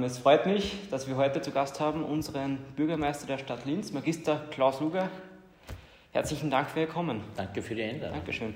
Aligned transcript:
Ähm, 0.00 0.06
es 0.06 0.16
freut 0.16 0.46
mich, 0.46 0.88
dass 0.90 1.08
wir 1.08 1.16
heute 1.16 1.42
zu 1.42 1.50
Gast 1.50 1.78
haben 1.78 2.04
unseren 2.04 2.56
Bürgermeister 2.74 3.26
der 3.26 3.36
Stadt 3.36 3.66
Linz, 3.66 3.92
Magister 3.92 4.46
Klaus 4.50 4.80
Luger. 4.80 5.10
Herzlichen 6.12 6.50
Dank 6.50 6.70
für 6.70 6.80
Ihr 6.80 6.86
Kommen. 6.86 7.20
Danke 7.36 7.60
für 7.60 7.74
die 7.74 7.82
Einladung. 7.82 8.16
Dankeschön. 8.16 8.54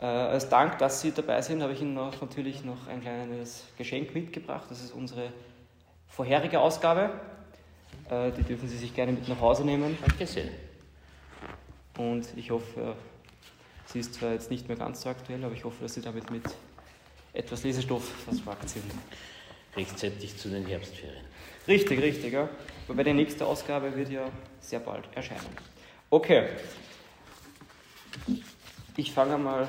Äh, 0.00 0.06
als 0.06 0.48
Dank, 0.48 0.78
dass 0.78 1.00
Sie 1.02 1.12
dabei 1.12 1.40
sind, 1.40 1.62
habe 1.62 1.72
ich 1.72 1.82
Ihnen 1.82 1.94
noch, 1.94 2.20
natürlich 2.20 2.64
noch 2.64 2.88
ein 2.88 3.00
kleines 3.00 3.62
Geschenk 3.78 4.12
mitgebracht. 4.12 4.64
Das 4.68 4.82
ist 4.82 4.92
unsere 4.92 5.32
vorherige 6.08 6.58
Ausgabe. 6.58 7.10
Äh, 8.10 8.32
die 8.32 8.42
dürfen 8.42 8.68
Sie 8.68 8.76
sich 8.76 8.92
gerne 8.92 9.12
mit 9.12 9.28
nach 9.28 9.40
Hause 9.40 9.64
nehmen. 9.64 9.96
Danke 10.00 10.26
sehr. 10.26 10.48
Und 11.96 12.26
ich 12.36 12.50
hoffe, 12.50 12.96
sie 13.84 14.00
ist 14.00 14.14
zwar 14.14 14.32
jetzt 14.32 14.50
nicht 14.50 14.66
mehr 14.66 14.76
ganz 14.76 15.02
so 15.02 15.10
aktuell, 15.10 15.44
aber 15.44 15.54
ich 15.54 15.62
hoffe, 15.62 15.82
dass 15.82 15.94
Sie 15.94 16.00
damit 16.00 16.28
mit 16.28 16.42
etwas 17.32 17.62
Lesestoff 17.62 18.04
versorgt 18.24 18.68
sind. 18.68 18.90
Rechtzeitig 19.76 20.36
zu 20.36 20.48
den 20.48 20.66
Herbstferien. 20.66 21.24
Richtig, 21.68 22.00
richtig, 22.00 22.32
ja. 22.32 22.48
Wobei 22.86 23.04
die 23.04 23.12
nächste 23.12 23.44
Ausgabe 23.44 23.94
wird 23.94 24.08
ja 24.08 24.28
sehr 24.60 24.80
bald 24.80 25.04
erscheinen. 25.14 25.56
Okay. 26.08 26.48
Ich 28.96 29.12
fange 29.12 29.36
mal 29.36 29.68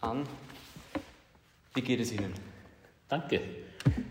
an. 0.00 0.28
Wie 1.74 1.80
geht 1.80 2.00
es 2.00 2.12
Ihnen? 2.12 2.34
Danke. 3.08 3.40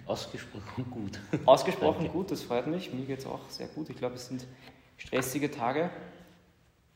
Ausgesprochen 0.06 0.90
gut. 0.90 1.20
Ausgesprochen 1.46 2.06
Danke. 2.06 2.12
gut, 2.12 2.32
das 2.32 2.42
freut 2.42 2.68
mich. 2.68 2.94
Mir 2.94 3.06
geht 3.06 3.20
es 3.20 3.26
auch 3.26 3.50
sehr 3.50 3.68
gut. 3.68 3.90
Ich 3.90 3.98
glaube, 3.98 4.16
es 4.16 4.28
sind 4.28 4.46
stressige 4.98 5.52
Tage. 5.52 5.90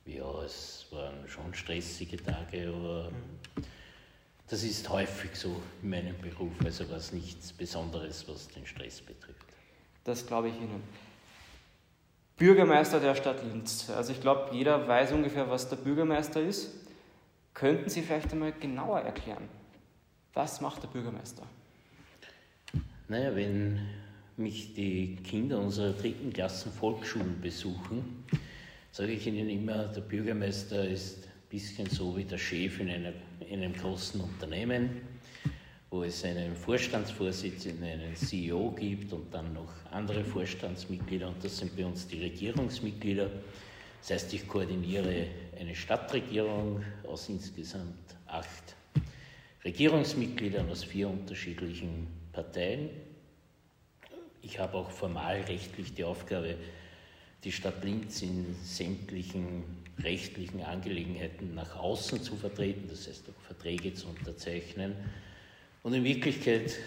Ja, 0.06 0.44
es 0.44 0.88
waren 0.92 1.28
schon 1.28 1.54
stressige 1.54 2.18
Tage, 2.18 2.74
aber 2.74 3.12
das 4.50 4.64
ist 4.64 4.90
häufig 4.90 5.36
so 5.36 5.62
in 5.82 5.90
meinem 5.90 6.16
Beruf. 6.20 6.54
Also 6.64 6.90
was 6.90 7.14
nichts 7.14 7.54
Besonderes, 7.54 8.28
was 8.28 8.48
den 8.48 8.66
Stress 8.66 9.02
betrifft. 9.02 9.46
Das 10.04 10.26
glaube 10.26 10.50
ich 10.50 10.56
Ihnen. 10.56 10.82
Bürgermeister 12.38 13.00
der 13.00 13.16
Stadt 13.16 13.44
Linz. 13.44 13.90
Also 13.90 14.12
ich 14.14 14.22
glaube, 14.22 14.56
jeder 14.56 14.88
weiß 14.88 15.12
ungefähr, 15.12 15.50
was 15.50 15.70
der 15.70 15.76
Bürgermeister 15.76 16.42
ist. 16.42 16.72
Könnten 17.54 17.90
Sie 17.90 18.02
vielleicht 18.02 18.32
einmal 18.32 18.54
genauer 18.54 19.02
erklären, 19.02 19.50
was 20.34 20.62
macht 20.62 20.82
der 20.82 20.88
Bürgermeister? 20.88 21.44
Naja, 23.10 23.36
wenn 23.36 23.80
mich 24.38 24.74
die 24.74 25.18
Kinder 25.18 25.60
unserer 25.60 25.92
dritten 25.92 26.32
Klassen 26.32 26.72
Volksschulen 26.72 27.42
besuchen, 27.42 28.24
sage 28.92 29.12
ich 29.12 29.28
ihnen 29.28 29.50
immer, 29.50 29.88
der 29.88 30.02
Bürgermeister 30.02 30.88
ist 30.88 31.26
ein 31.26 31.50
bisschen 31.50 31.90
so 31.90 32.16
wie 32.16 32.24
der 32.24 32.38
Chef 32.38 32.80
in, 32.80 32.90
einer, 32.90 33.12
in 33.50 33.64
einem 33.64 33.74
großen 33.74 34.22
Unternehmen, 34.22 35.02
wo 35.90 36.04
es 36.04 36.24
einen 36.24 36.56
Vorstandsvorsitzenden, 36.56 37.84
einen 37.84 38.16
CEO 38.16 38.72
gibt 38.72 39.12
und 39.12 39.34
dann 39.34 39.54
noch 39.54 39.74
andere 39.92 40.24
Vorstandsmitglieder 40.24 41.28
und 41.28 41.44
das 41.44 41.58
sind 41.58 41.76
bei 41.76 41.86
uns 41.86 42.08
die 42.08 42.22
Regierungsmitglieder. 42.22 43.30
Das 44.02 44.12
heißt, 44.12 44.34
ich 44.34 44.48
koordiniere 44.48 45.28
eine 45.60 45.76
Stadtregierung 45.76 46.84
aus 47.08 47.28
insgesamt 47.28 48.16
acht 48.28 48.76
Regierungsmitgliedern 49.66 50.70
aus 50.70 50.84
vier 50.84 51.10
unterschiedlichen 51.10 52.08
Parteien. 52.32 52.90
Ich 54.44 54.60
habe 54.60 54.78
auch 54.78 54.92
formal 54.92 55.42
rechtlich 55.42 55.94
die 55.94 56.04
Aufgabe, 56.04 56.56
die 57.44 57.52
Stadt 57.52 57.84
Linz 57.84 58.22
in 58.22 58.56
sämtlichen 58.64 59.64
rechtlichen 60.04 60.62
Angelegenheiten 60.62 61.56
nach 61.56 61.76
außen 61.76 62.22
zu 62.22 62.36
vertreten, 62.36 62.88
das 62.90 63.08
heißt 63.08 63.30
auch 63.30 63.42
Verträge 63.42 63.94
zu 63.94 64.08
unterzeichnen. 64.08 64.94
Und 65.84 65.94
in 65.94 66.04
Wirklichkeit 66.04 66.78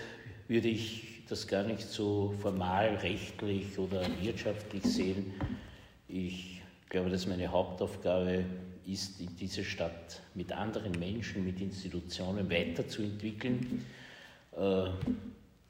würde 0.48 0.68
ich 0.68 1.22
das 1.28 1.46
gar 1.46 1.62
nicht 1.62 1.88
so 1.88 2.34
formal 2.40 2.96
rechtlich 2.96 3.78
oder 3.78 4.02
wirtschaftlich 4.20 4.84
sehen. 4.84 5.32
Ich 6.08 6.60
glaube, 6.88 7.10
dass 7.10 7.26
meine 7.26 7.48
Hauptaufgabe 7.48 8.44
ist, 8.86 9.20
in 9.20 9.34
dieser 9.36 9.64
Stadt 9.64 10.20
mit 10.34 10.52
anderen 10.52 10.92
Menschen, 10.98 11.44
mit 11.44 11.60
Institutionen 11.60 12.50
weiterzuentwickeln. 12.50 13.84
Äh, 14.56 14.90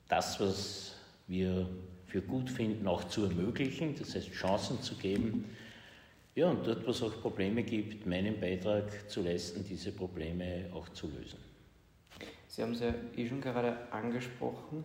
das, 0.09 0.41
was 0.41 0.97
wir 1.29 1.69
für 2.07 2.21
gut 2.21 2.51
finden, 2.51 2.87
auch 2.87 3.05
zu 3.05 3.25
ermöglichen, 3.25 3.95
das 3.99 4.15
heißt 4.15 4.33
Chancen 4.33 4.83
zu 4.83 4.97
geben. 4.97 5.45
Ja, 6.35 6.49
und 6.49 6.67
dort, 6.67 6.87
wo 6.87 6.91
es 6.91 7.03
auch 7.03 7.21
Probleme 7.21 7.63
gibt, 7.63 8.07
meinen 8.07 8.41
Beitrag 8.41 9.11
zu 9.11 9.23
leisten, 9.23 9.65
diese 9.69 9.93
Probleme 9.93 10.67
auch 10.73 10.89
zu 10.91 11.09
lösen. 11.09 11.39
Sie 12.49 12.63
haben 12.63 12.73
es 12.73 12.81
ja 12.81 12.95
eh 13.17 13.29
schon 13.29 13.41
gerade 13.41 13.77
angesprochen. 13.93 14.85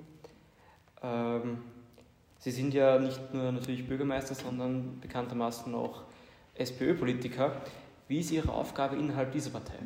Ähm, 1.01 1.59
Sie 2.39 2.51
sind 2.51 2.73
ja 2.73 2.99
nicht 2.99 3.33
nur 3.33 3.51
natürlich 3.51 3.87
Bürgermeister, 3.87 4.35
sondern 4.35 4.99
bekanntermaßen 4.99 5.73
auch 5.73 6.03
SPÖ-Politiker. 6.55 7.61
Wie 8.07 8.19
ist 8.19 8.31
Ihre 8.31 8.51
Aufgabe 8.51 8.95
innerhalb 8.95 9.31
dieser 9.31 9.49
Partei? 9.49 9.79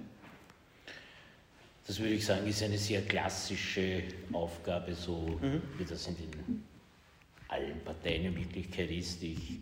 Das 1.87 1.99
würde 1.99 2.13
ich 2.13 2.25
sagen, 2.25 2.45
ist 2.47 2.61
eine 2.61 2.77
sehr 2.77 3.01
klassische 3.03 4.03
Aufgabe, 4.31 4.93
so 4.93 5.39
mhm. 5.41 5.61
wie 5.77 5.85
das 5.85 6.07
in 6.07 6.17
den 6.17 6.63
allen 7.47 7.79
Parteien 7.83 8.25
in 8.25 8.35
Wirklichkeit 8.35 8.91
ist. 8.91 9.23
Ich 9.23 9.59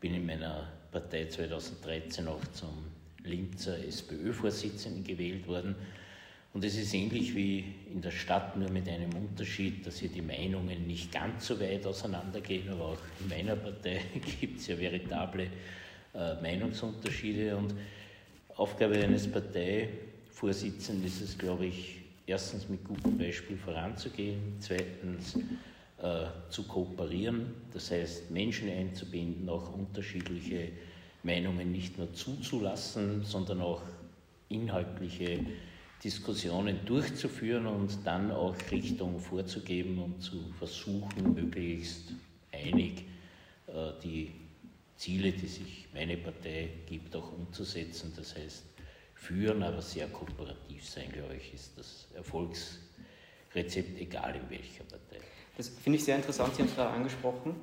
bin 0.00 0.14
in 0.14 0.24
meiner 0.24 0.72
Partei 0.92 1.26
2013 1.26 2.28
auch 2.28 2.46
zum 2.52 2.84
Linzer 3.24 3.82
SPÖ-Vorsitzenden 3.84 5.04
gewählt 5.04 5.48
worden. 5.48 5.74
Und 6.54 6.64
es 6.64 6.76
ist 6.76 6.92
ähnlich 6.92 7.34
wie 7.34 7.64
in 7.90 8.02
der 8.02 8.10
Stadt, 8.10 8.56
nur 8.58 8.70
mit 8.70 8.86
einem 8.86 9.14
Unterschied, 9.14 9.86
dass 9.86 9.98
hier 9.98 10.10
die 10.10 10.20
Meinungen 10.20 10.86
nicht 10.86 11.10
ganz 11.10 11.46
so 11.46 11.58
weit 11.58 11.86
auseinandergehen, 11.86 12.68
aber 12.68 12.88
auch 12.88 12.98
in 13.20 13.28
meiner 13.28 13.56
Partei 13.56 14.02
gibt 14.40 14.60
es 14.60 14.66
ja 14.66 14.78
veritable 14.78 15.46
äh, 16.14 16.34
Meinungsunterschiede. 16.42 17.56
Und 17.56 17.74
Aufgabe 18.56 18.98
eines 18.98 19.26
Parteivorsitzenden 19.30 21.06
ist 21.06 21.22
es, 21.22 21.38
glaube 21.38 21.66
ich, 21.66 22.00
erstens 22.26 22.68
mit 22.68 22.84
gutem 22.84 23.16
Beispiel 23.16 23.56
voranzugehen, 23.56 24.56
zweitens 24.60 25.38
zu 26.50 26.64
kooperieren, 26.64 27.54
das 27.72 27.92
heißt 27.92 28.32
Menschen 28.32 28.68
einzubinden, 28.68 29.48
auch 29.48 29.72
unterschiedliche 29.72 30.72
Meinungen 31.22 31.70
nicht 31.70 31.96
nur 31.96 32.12
zuzulassen, 32.12 33.22
sondern 33.22 33.60
auch 33.60 33.82
inhaltliche 34.48 35.46
Diskussionen 36.02 36.84
durchzuführen 36.84 37.66
und 37.66 37.96
dann 38.04 38.32
auch 38.32 38.56
Richtungen 38.70 39.20
vorzugeben 39.20 39.98
und 40.02 40.20
zu 40.20 40.42
versuchen, 40.58 41.34
möglichst 41.34 42.12
einig 42.50 43.04
äh, 43.68 43.92
die 44.02 44.32
Ziele, 44.96 45.32
die 45.32 45.46
sich 45.46 45.86
meine 45.94 46.16
Partei 46.16 46.70
gibt, 46.88 47.14
auch 47.14 47.32
umzusetzen. 47.32 48.12
Das 48.16 48.36
heißt, 48.36 48.64
führen, 49.14 49.62
aber 49.62 49.80
sehr 49.80 50.08
kooperativ 50.08 50.88
sein, 50.88 51.10
glaube 51.12 51.36
ich, 51.36 51.54
ist 51.54 51.78
das 51.78 52.08
Erfolgsrezept, 52.14 54.00
egal 54.00 54.34
in 54.34 54.50
welcher 54.50 54.84
Partei. 54.84 55.11
Das 55.56 55.68
finde 55.68 55.98
ich 55.98 56.04
sehr 56.04 56.16
interessant, 56.16 56.54
Sie 56.54 56.62
haben 56.62 56.68
es 56.68 56.74
gerade 56.74 56.90
angesprochen. 56.90 57.56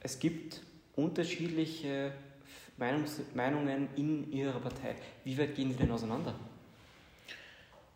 Es 0.00 0.18
gibt 0.18 0.60
unterschiedliche 0.96 2.12
Meinungs 2.76 3.20
Meinungen 3.34 3.88
in 3.96 4.32
Ihrer 4.32 4.58
Partei. 4.60 4.96
Wie 5.22 5.38
weit 5.38 5.54
gehen 5.54 5.70
Sie 5.70 5.78
denn 5.78 5.90
auseinander? 5.90 6.34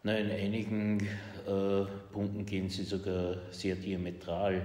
Na, 0.05 0.17
in 0.17 0.31
einigen 0.31 1.01
äh, 1.47 1.85
Punkten 2.13 2.47
gehen 2.47 2.71
sie 2.71 2.85
sogar 2.85 3.37
sehr 3.51 3.75
diametral 3.75 4.65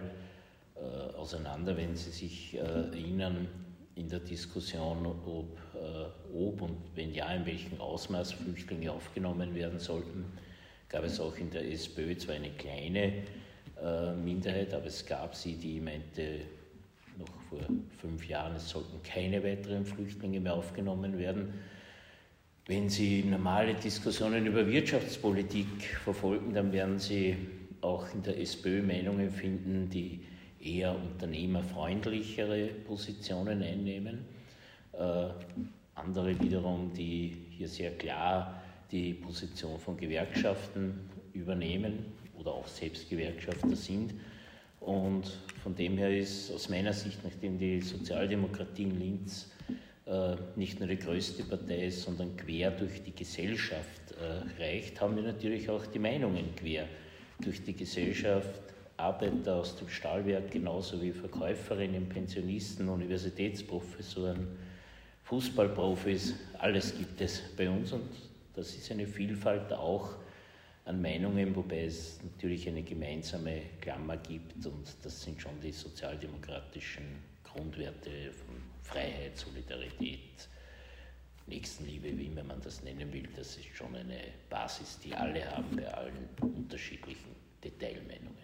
äh, 0.76 1.16
auseinander, 1.16 1.76
wenn 1.76 1.96
Sie 1.96 2.12
sich 2.12 2.56
äh, 2.56 2.60
erinnern 2.60 3.48
in 3.96 4.10
der 4.10 4.20
Diskussion, 4.20 5.06
ob, 5.06 5.58
äh, 5.74 6.38
ob 6.38 6.62
und 6.62 6.78
wenn 6.96 7.14
ja, 7.14 7.34
in 7.34 7.46
welchem 7.48 7.82
Ausmaß 7.82 8.34
Flüchtlinge 8.34 8.92
aufgenommen 8.92 9.56
werden 9.56 9.80
sollten. 9.80 10.26
Gab 10.90 11.04
es 11.04 11.20
auch 11.20 11.36
in 11.38 11.50
der 11.50 11.70
SPÖ 11.72 12.16
zwar 12.16 12.36
eine 12.36 12.52
kleine 12.52 13.24
äh, 13.82 14.14
Minderheit, 14.14 14.74
aber 14.74 14.86
es 14.86 15.06
gab 15.06 15.36
sie, 15.36 15.56
die 15.56 15.80
meinte, 15.80 16.42
noch 17.18 17.42
vor 17.50 17.60
fünf 18.00 18.28
Jahren, 18.28 18.56
es 18.56 18.70
sollten 18.70 19.02
keine 19.04 19.44
weiteren 19.44 19.86
Flüchtlinge 19.86 20.40
mehr 20.40 20.54
aufgenommen 20.54 21.18
werden. 21.18 21.54
Wenn 22.66 22.90
Sie 22.90 23.24
normale 23.24 23.74
Diskussionen 23.74 24.46
über 24.46 24.66
Wirtschaftspolitik 24.66 25.98
verfolgen, 26.04 26.54
dann 26.54 26.72
werden 26.72 26.98
Sie 26.98 27.36
auch 27.82 28.06
in 28.14 28.24
der 28.24 28.40
SPÖ 28.40 28.82
Meinungen 28.82 29.30
finden, 29.30 29.90
die 29.90 30.22
eher 30.62 30.96
unternehmerfreundlichere 30.96 32.68
Positionen 32.88 33.62
einnehmen. 33.62 34.20
Äh, 34.94 35.28
andere 35.96 36.40
wiederum, 36.40 36.94
die 36.94 37.36
hier 37.50 37.68
sehr 37.68 37.92
klar 37.92 38.62
die 38.92 39.14
Position 39.14 39.78
von 39.78 39.98
Gewerkschaften 39.98 41.10
übernehmen 41.34 42.06
oder 42.44 42.56
auch 42.56 42.68
selbst 42.68 43.10
Gewerkschafter 43.10 43.76
sind. 43.76 44.14
Und 44.80 45.32
von 45.64 45.76
dem 45.76 45.98
her 45.98 46.16
ist 46.16 46.52
aus 46.52 46.70
meiner 46.70 46.94
Sicht, 46.94 47.24
nachdem 47.24 47.58
die 47.58 47.82
Sozialdemokratie 47.82 48.84
in 48.84 49.00
Linz 49.00 49.50
äh, 50.06 50.36
nicht 50.58 50.80
nur 50.80 50.90
die 50.90 50.98
größte 50.98 51.44
Partei 51.44 51.88
ist, 51.88 52.04
sondern 52.04 52.36
quer 52.36 52.72
durch 52.72 53.02
die 53.02 53.16
Gesellschaft 53.16 54.12
äh, 54.12 54.62
reicht, 54.62 55.00
haben 55.00 55.16
wir 55.16 55.24
natürlich 55.24 55.70
auch 55.70 55.86
die 55.86 56.00
Meinungen 56.00 56.54
quer 56.56 56.86
durch 57.40 57.64
die 57.64 57.74
Gesellschaft 57.74 58.60
Arbeiter 58.98 59.56
aus 59.56 59.76
dem 59.78 59.90
Stahlwerk, 59.90 60.52
genauso 60.52 61.02
wie 61.02 61.12
Verkäuferinnen, 61.12 62.08
Pensionisten, 62.10 62.90
Universitätsprofessoren, 62.90 64.48
Fußballprofis, 65.24 66.36
alles 66.60 66.96
gibt 66.96 67.20
es 67.22 67.42
bei 67.58 67.70
uns 67.70 67.92
und 67.92 68.10
das 68.56 68.76
ist 68.76 68.92
eine 68.92 69.08
Vielfalt 69.08 69.72
auch 69.74 70.16
an 70.86 71.02
Meinungen, 71.02 71.56
wobei 71.56 71.86
es 71.86 72.20
natürlich 72.24 72.68
eine 72.68 72.84
gemeinsame 72.84 73.62
Klammer 73.80 74.18
gibt 74.18 74.66
und 74.66 74.94
das 75.02 75.22
sind 75.22 75.42
schon 75.42 75.60
die 75.62 75.72
sozialdemokratischen 75.72 77.06
Grundwerte 77.44 78.32
von 78.32 78.56
Freiheit, 78.82 79.38
Solidarität, 79.38 80.50
Nächstenliebe, 81.48 82.18
wie 82.18 82.26
immer 82.26 82.44
man 82.44 82.62
das 82.62 82.84
nennen 82.84 83.12
will. 83.14 83.28
Das 83.36 83.58
ist 83.58 83.76
schon 83.76 83.96
eine 83.96 84.20
Basis, 84.50 85.00
die 85.00 85.14
alle 85.14 85.50
haben 85.50 85.76
bei 85.76 85.88
allen 85.94 86.30
unterschiedlichen 86.42 87.36
Detailmeinungen. 87.64 88.44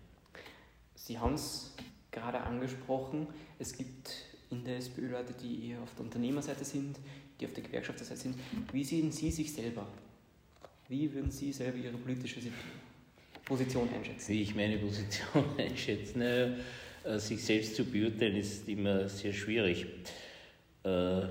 Sie 0.96 1.18
haben 1.18 1.34
es 1.34 1.76
gerade 2.12 2.40
angesprochen, 2.40 3.28
es 3.58 3.74
gibt 3.74 4.12
in 4.50 4.64
der 4.64 4.78
SPÖ 4.78 5.10
Leute, 5.10 5.34
die 5.34 5.70
eher 5.70 5.82
auf 5.82 5.94
der 5.96 6.06
Unternehmerseite 6.06 6.66
sind, 6.66 7.00
die 7.40 7.46
auf 7.46 7.54
der 7.54 7.64
Gewerkschafterseite 7.64 8.20
sind. 8.20 8.40
Wie 8.72 8.84
sehen 8.84 9.12
Sie 9.12 9.32
sich 9.32 9.54
selber? 9.54 9.88
Wie 10.90 11.14
würden 11.14 11.30
Sie 11.30 11.54
selber 11.54 11.78
Ihre 11.78 11.98
politische 11.98 12.40
Position 13.46 13.88
einschätzen? 13.94 14.34
Wie 14.34 14.42
ich 14.42 14.56
meine 14.56 14.76
Position 14.80 15.46
einschätze? 15.60 16.18
Naja, 16.18 16.56
äh, 17.04 17.20
sich 17.20 17.44
selbst 17.44 17.76
zu 17.76 17.86
beurteilen 17.86 18.38
ist 18.38 18.68
immer 18.68 19.08
sehr 19.08 19.32
schwierig. 19.32 19.86
Äh, 20.84 21.22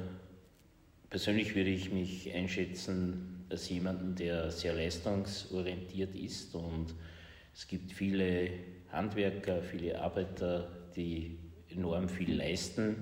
persönlich 1.10 1.56
würde 1.56 1.70
ich 1.70 1.90
mich 1.90 2.32
einschätzen 2.32 3.44
als 3.50 3.68
jemanden, 3.68 4.14
der 4.14 4.52
sehr 4.52 4.74
leistungsorientiert 4.74 6.14
ist 6.14 6.54
und 6.54 6.94
es 7.52 7.66
gibt 7.66 7.90
viele 7.90 8.50
Handwerker, 8.92 9.60
viele 9.60 10.00
Arbeiter, 10.00 10.70
die 10.94 11.36
enorm 11.68 12.08
viel 12.08 12.32
leisten. 12.32 12.94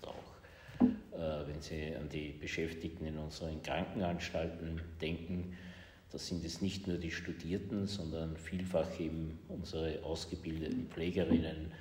Oder 0.00 0.08
auch, 0.08 0.82
äh, 1.16 1.46
wenn 1.46 1.62
Sie 1.62 1.94
an 1.94 2.08
die 2.08 2.34
Beschäftigten 2.40 3.06
in 3.06 3.18
unseren 3.18 3.62
Krankenanstalten 3.62 4.80
denken, 5.00 5.56
da 6.12 6.18
sind 6.18 6.44
es 6.44 6.60
nicht 6.60 6.86
nur 6.86 6.98
die 6.98 7.10
Studierten, 7.10 7.86
sondern 7.86 8.36
vielfach 8.36 9.00
eben 9.00 9.38
unsere 9.48 10.04
ausgebildeten 10.04 10.86
Pflegerinnen, 10.90 11.72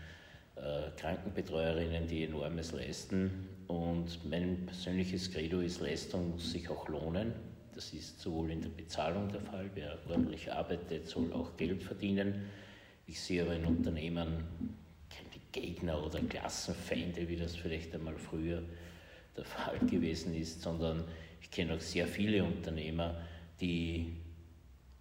äh, 0.55 0.89
Krankenbetreuerinnen, 0.95 2.07
die 2.07 2.23
enormes 2.23 2.71
leisten. 2.71 3.49
Und 3.67 4.23
mein 4.29 4.65
persönliches 4.65 5.31
Credo 5.31 5.59
ist, 5.59 5.81
Leistung 5.81 6.31
muss 6.31 6.51
sich 6.51 6.69
auch 6.69 6.87
lohnen. 6.87 7.33
Das 7.75 7.93
ist 7.93 8.21
sowohl 8.21 8.51
in 8.51 8.61
der 8.61 8.69
Bezahlung 8.69 9.29
der 9.29 9.41
Fall, 9.41 9.69
wer 9.75 9.97
ordentlich 10.09 10.51
arbeitet, 10.51 11.07
soll 11.07 11.33
auch 11.33 11.57
Geld 11.57 11.83
verdienen. 11.83 12.45
Ich 13.07 13.19
sehe 13.19 13.43
aber 13.43 13.55
in 13.55 13.65
Unternehmen 13.65 14.45
keine 15.09 15.41
Gegner 15.51 16.05
oder 16.05 16.21
Klassenfeinde, 16.21 17.27
wie 17.27 17.35
das 17.35 17.57
vielleicht 17.57 17.93
einmal 17.93 18.17
früher 18.17 18.63
der 19.35 19.43
Fall 19.43 19.79
gewesen 19.79 20.33
ist, 20.33 20.61
sondern 20.61 21.03
ich 21.41 21.51
kenne 21.51 21.75
auch 21.75 21.81
sehr 21.81 22.07
viele 22.07 22.43
Unternehmer, 22.43 23.15
die 23.59 24.20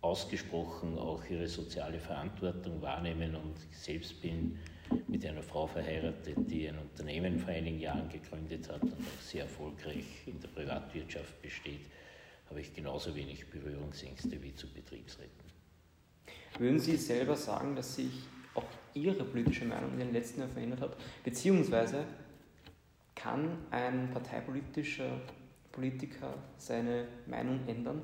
ausgesprochen 0.02 0.98
auch 0.98 1.22
ihre 1.28 1.46
soziale 1.46 2.00
Verantwortung 2.00 2.80
wahrnehmen 2.80 3.34
und 3.36 3.56
ich 3.70 3.78
selbst 3.78 4.20
bin 4.22 4.58
mit 5.06 5.24
einer 5.26 5.42
Frau 5.42 5.66
verheiratet, 5.66 6.36
die 6.50 6.68
ein 6.68 6.78
Unternehmen 6.78 7.38
vor 7.38 7.50
einigen 7.50 7.78
Jahren 7.78 8.08
gegründet 8.08 8.68
hat 8.68 8.82
und 8.82 8.94
auch 8.94 9.22
sehr 9.22 9.42
erfolgreich 9.42 10.04
in 10.26 10.40
der 10.40 10.48
Privatwirtschaft 10.48 11.40
besteht, 11.42 11.86
habe 12.48 12.60
ich 12.60 12.74
genauso 12.74 13.14
wenig 13.14 13.46
Berührungsängste 13.48 14.42
wie 14.42 14.54
zu 14.54 14.68
Betriebsräten. 14.72 15.50
Würden 16.58 16.80
Sie 16.80 16.96
selber 16.96 17.36
sagen, 17.36 17.76
dass 17.76 17.96
sich 17.96 18.10
auch 18.54 18.64
Ihre 18.94 19.24
politische 19.24 19.64
Meinung 19.64 19.92
in 19.92 20.00
den 20.00 20.12
letzten 20.12 20.40
Jahren 20.40 20.52
verändert 20.52 20.80
hat? 20.80 20.96
Beziehungsweise 21.22 22.04
kann 23.14 23.58
ein 23.70 24.10
parteipolitischer 24.10 25.20
Politiker 25.70 26.34
seine 26.56 27.06
Meinung 27.26 27.60
ändern? 27.68 28.02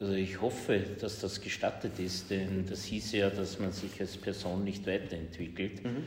Also 0.00 0.12
ich 0.12 0.40
hoffe, 0.40 0.78
dass 1.00 1.20
das 1.20 1.40
gestattet 1.40 1.98
ist, 1.98 2.30
denn 2.30 2.64
das 2.66 2.84
hieß 2.84 3.12
ja, 3.12 3.30
dass 3.30 3.58
man 3.58 3.72
sich 3.72 4.00
als 4.00 4.16
Person 4.16 4.62
nicht 4.62 4.86
weiterentwickelt. 4.86 5.84
Mhm. 5.84 6.04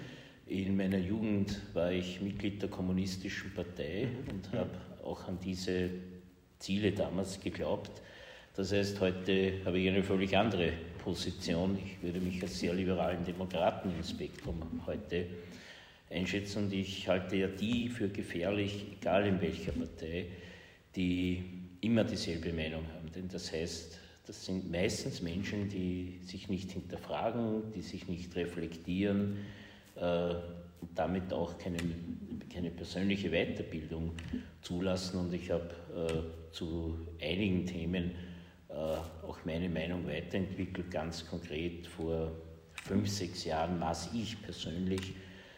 In 0.47 0.77
meiner 0.77 0.97
Jugend 0.97 1.59
war 1.73 1.91
ich 1.91 2.21
Mitglied 2.21 2.61
der 2.61 2.69
Kommunistischen 2.69 3.53
Partei 3.53 4.07
mhm. 4.07 4.29
und 4.29 4.53
habe 4.53 4.69
auch 5.03 5.27
an 5.27 5.39
diese 5.43 5.89
Ziele 6.59 6.93
damals 6.93 7.39
geglaubt. 7.41 7.91
Das 8.55 8.71
heißt, 8.71 8.99
heute 9.01 9.53
habe 9.65 9.79
ich 9.79 9.89
eine 9.89 10.03
völlig 10.03 10.38
andere 10.38 10.71
Position. 11.03 11.77
Ich 11.83 12.01
würde 12.01 12.19
mich 12.19 12.41
als 12.41 12.59
sehr 12.59 12.73
liberalen 12.73 13.25
Demokraten 13.25 13.91
im 13.97 14.03
Spektrum 14.03 14.61
heute 14.85 15.25
einschätzen 16.09 16.65
und 16.65 16.73
ich 16.73 17.07
halte 17.07 17.38
ja 17.38 17.47
die 17.47 17.89
für 17.89 18.09
gefährlich, 18.09 18.85
egal 18.99 19.25
in 19.25 19.41
welcher 19.41 19.71
Partei, 19.71 20.27
die 20.95 21.43
immer 21.81 22.03
dieselbe 22.03 22.53
Meinung 22.53 22.83
haben. 22.93 23.00
Denn 23.16 23.28
das 23.28 23.52
heißt, 23.52 24.00
das 24.25 24.46
sind 24.46 24.72
meistens 24.72 25.22
Menschen, 25.22 25.69
die 25.69 26.19
sich 26.24 26.48
nicht 26.48 26.72
hinterfragen, 26.72 27.72
die 27.74 27.81
sich 27.81 28.08
nicht 28.08 28.36
reflektieren 28.36 29.38
äh, 29.96 30.36
und 30.81 30.90
damit 30.96 31.34
auch 31.34 31.58
keine, 31.58 31.78
keine 32.54 32.69
persönliche 32.69 33.30
Weiterbildung 33.31 34.12
zulassen. 34.62 35.19
Und 35.19 35.34
ich 35.34 35.52
habe 35.52 35.69
äh, 35.96 36.54
zu 36.54 36.98
einigen 37.22 37.66
Themen 37.66 38.12
äh, 38.69 38.74
auch 38.74 39.40
meine 39.46 39.69
Meinung 39.69 40.08
weiterentwickelt. 40.08 40.92
Ganz 40.92 41.28
konkret 41.28 41.88
vor 41.88 42.31
fünf, 42.74 43.10
sechs 43.10 43.44
Jahren 43.46 43.80
maß 43.80 44.12
ich 44.13 44.42
persönlich 44.42 45.13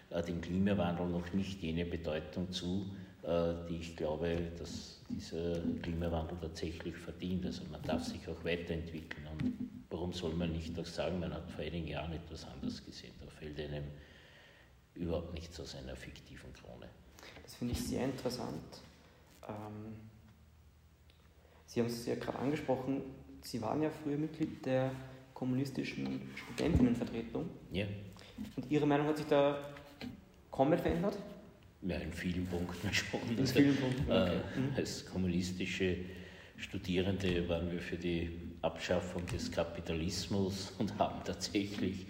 äh, 0.09 0.21
dem 0.23 0.41
Klimawandel 0.41 1.07
noch 1.07 1.33
nicht 1.33 1.61
jene 1.61 1.85
Bedeutung 1.85 2.51
zu, 2.51 2.85
die 3.25 3.77
ich 3.77 3.95
glaube, 3.95 4.51
dass 4.57 4.99
dieser 5.09 5.61
Klimawandel 5.81 6.37
tatsächlich 6.41 6.95
verdient. 6.95 7.45
Also 7.45 7.63
man 7.71 7.81
darf 7.83 8.03
sich 8.03 8.27
auch 8.27 8.43
weiterentwickeln. 8.43 9.25
Und 9.27 9.69
warum 9.89 10.11
soll 10.11 10.33
man 10.33 10.51
nicht 10.51 10.77
auch 10.77 10.85
sagen, 10.85 11.19
man 11.19 11.33
hat 11.33 11.49
vor 11.49 11.63
einigen 11.63 11.87
Jahren 11.87 12.11
etwas 12.11 12.45
anders 12.45 12.83
gesehen? 12.83 13.13
Da 13.21 13.27
fällt 13.27 13.57
einem 13.59 13.85
überhaupt 14.95 15.33
nichts 15.33 15.59
aus 15.59 15.75
einer 15.75 15.95
fiktiven 15.95 16.51
Krone. 16.53 16.89
Das 17.43 17.55
finde 17.55 17.73
ich 17.73 17.81
sehr 17.81 18.03
interessant. 18.05 18.81
Ähm, 19.47 19.95
Sie 21.65 21.79
haben 21.79 21.87
es 21.87 22.05
ja 22.05 22.15
gerade 22.15 22.39
angesprochen, 22.39 23.01
Sie 23.41 23.61
waren 23.61 23.81
ja 23.81 23.89
früher 23.89 24.17
Mitglied 24.17 24.65
der 24.65 24.91
kommunistischen 25.33 26.29
Studentinnenvertretung. 26.35 27.49
Ja. 27.71 27.85
Und 28.55 28.69
Ihre 28.69 28.85
Meinung 28.85 29.07
hat 29.07 29.17
sich 29.17 29.25
da 29.25 29.57
komplett 30.51 30.81
verändert? 30.81 31.17
Ja, 31.85 31.97
in 31.97 32.13
vielen 32.13 32.45
Punkten 32.47 32.93
schon. 32.93 33.19
In 33.37 33.45
vielen 33.45 33.75
Punkten, 33.75 34.09
äh, 34.09 34.13
okay. 34.13 34.31
äh, 34.75 34.77
als 34.77 35.05
kommunistische 35.05 35.97
Studierende 36.57 37.47
waren 37.49 37.71
wir 37.71 37.79
für 37.79 37.97
die 37.97 38.29
Abschaffung 38.61 39.25
des 39.25 39.51
Kapitalismus 39.51 40.71
und 40.77 40.97
haben 40.97 41.21
tatsächlich 41.25 42.05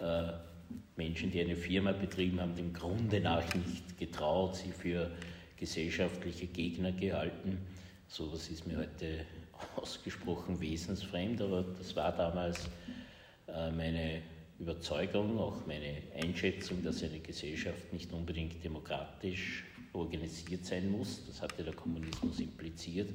äh, 0.00 0.32
Menschen, 0.96 1.30
die 1.30 1.40
eine 1.40 1.56
Firma 1.56 1.92
betrieben 1.92 2.40
haben, 2.40 2.54
dem 2.54 2.72
Grunde 2.72 3.20
nach 3.20 3.42
nicht 3.54 3.98
getraut, 3.98 4.56
sie 4.56 4.70
für 4.70 5.10
gesellschaftliche 5.56 6.46
Gegner 6.46 6.92
gehalten. 6.92 7.58
So 8.06 8.26
etwas 8.26 8.48
ist 8.48 8.66
mir 8.66 8.78
heute 8.78 9.24
ausgesprochen 9.76 10.60
wesensfremd, 10.60 11.40
aber 11.40 11.64
das 11.76 11.96
war 11.96 12.12
damals 12.12 12.68
äh, 13.48 13.70
meine 13.72 14.22
Überzeugung, 14.58 15.38
auch 15.38 15.66
meine 15.66 16.02
Einschätzung, 16.20 16.82
dass 16.82 17.02
eine 17.02 17.20
Gesellschaft 17.20 17.92
nicht 17.92 18.12
unbedingt 18.12 18.62
demokratisch 18.64 19.64
organisiert 19.92 20.64
sein 20.64 20.90
muss. 20.90 21.24
Das 21.26 21.40
hatte 21.40 21.62
der 21.62 21.74
Kommunismus 21.74 22.40
impliziert. 22.40 23.10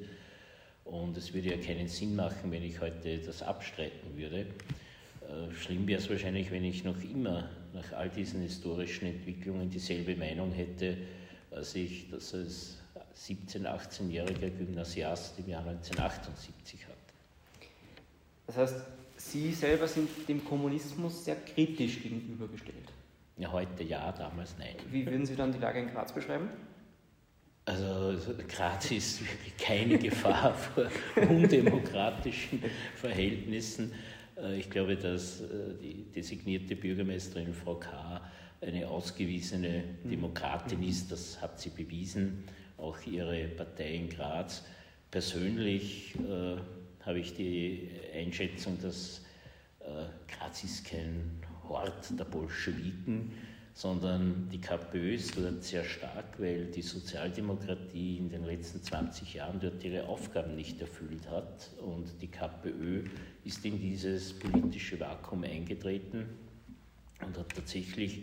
Und 0.85 1.17
es 1.17 1.33
würde 1.33 1.51
ja 1.51 1.57
keinen 1.57 1.87
Sinn 1.87 2.15
machen, 2.15 2.51
wenn 2.51 2.63
ich 2.63 2.79
heute 2.79 3.17
das 3.19 3.41
abstreiten 3.41 4.15
würde. 4.15 4.45
Äh, 5.21 5.53
schlimm 5.53 5.87
wäre 5.87 6.01
es 6.01 6.09
wahrscheinlich, 6.09 6.51
wenn 6.51 6.63
ich 6.63 6.83
noch 6.83 7.01
immer 7.01 7.49
nach 7.73 7.91
all 7.93 8.09
diesen 8.09 8.41
historischen 8.41 9.07
Entwicklungen 9.07 9.69
dieselbe 9.69 10.15
Meinung 10.15 10.51
hätte, 10.51 10.97
als 11.51 11.75
ich 11.75 12.09
das 12.09 12.33
als 12.33 12.77
17-, 13.17 13.65
18-jähriger 13.65 14.49
Gymnasiast 14.49 15.39
im 15.39 15.49
Jahr 15.49 15.65
1978 15.65 16.85
hatte. 16.85 16.97
Das 18.47 18.57
heißt, 18.57 18.75
Sie 19.31 19.51
selber 19.51 19.87
sind 19.87 20.09
dem 20.27 20.43
Kommunismus 20.43 21.25
sehr 21.25 21.37
kritisch 21.37 22.03
gegenübergestellt. 22.03 22.91
Ja, 23.37 23.51
heute 23.51 23.83
ja, 23.83 24.11
damals 24.11 24.55
nein. 24.59 24.75
Wie 24.91 25.05
würden 25.05 25.25
Sie 25.25 25.35
dann 25.35 25.51
die 25.51 25.57
Lage 25.57 25.79
in 25.79 25.87
Graz 25.87 26.13
beschreiben? 26.13 26.49
Also 27.65 28.15
Graz 28.47 28.91
ist 28.91 29.21
wirklich 29.21 29.57
keine 29.57 29.97
Gefahr 29.97 30.53
vor 30.53 30.87
undemokratischen 31.29 32.61
Verhältnissen. 32.95 33.93
Äh, 34.37 34.59
ich 34.59 34.69
glaube, 34.69 34.97
dass 34.97 35.41
äh, 35.41 35.73
die 35.81 36.03
designierte 36.11 36.75
Bürgermeisterin 36.75 37.53
Frau 37.53 37.75
K. 37.75 38.21
eine 38.61 38.87
ausgewiesene 38.87 39.83
hm. 40.03 40.11
Demokratin 40.11 40.83
ist. 40.83 41.11
Das 41.11 41.41
hat 41.41 41.59
sie 41.59 41.69
bewiesen. 41.69 42.43
Auch 42.77 42.97
ihre 43.07 43.47
Partei 43.47 43.95
in 43.95 44.09
Graz. 44.09 44.63
Persönlich 45.09 46.13
äh, 46.15 46.57
habe 47.05 47.19
ich 47.19 47.33
die 47.33 47.89
Einschätzung, 48.13 48.77
dass 48.81 49.21
äh, 49.79 50.05
Graz 50.27 50.63
ist 50.63 50.85
kein 50.85 51.41
Hort 51.67 52.17
der 52.17 52.25
Bolschewiken, 52.25 53.31
sondern 53.73 54.47
die 54.51 54.61
KPÖ 54.61 55.15
ist 55.15 55.37
dort 55.37 55.63
sehr 55.63 55.83
stark, 55.83 56.39
weil 56.39 56.65
die 56.65 56.81
Sozialdemokratie 56.81 58.17
in 58.17 58.29
den 58.29 58.45
letzten 58.45 58.83
20 58.83 59.33
Jahren 59.33 59.59
dort 59.59 59.83
ihre 59.83 60.07
Aufgaben 60.07 60.55
nicht 60.55 60.79
erfüllt 60.79 61.27
hat. 61.29 61.71
Und 61.81 62.21
die 62.21 62.27
KPÖ 62.27 63.05
ist 63.43 63.65
in 63.65 63.79
dieses 63.79 64.37
politische 64.37 64.99
Vakuum 64.99 65.43
eingetreten 65.43 66.25
und 67.25 67.37
hat 67.37 67.55
tatsächlich 67.55 68.21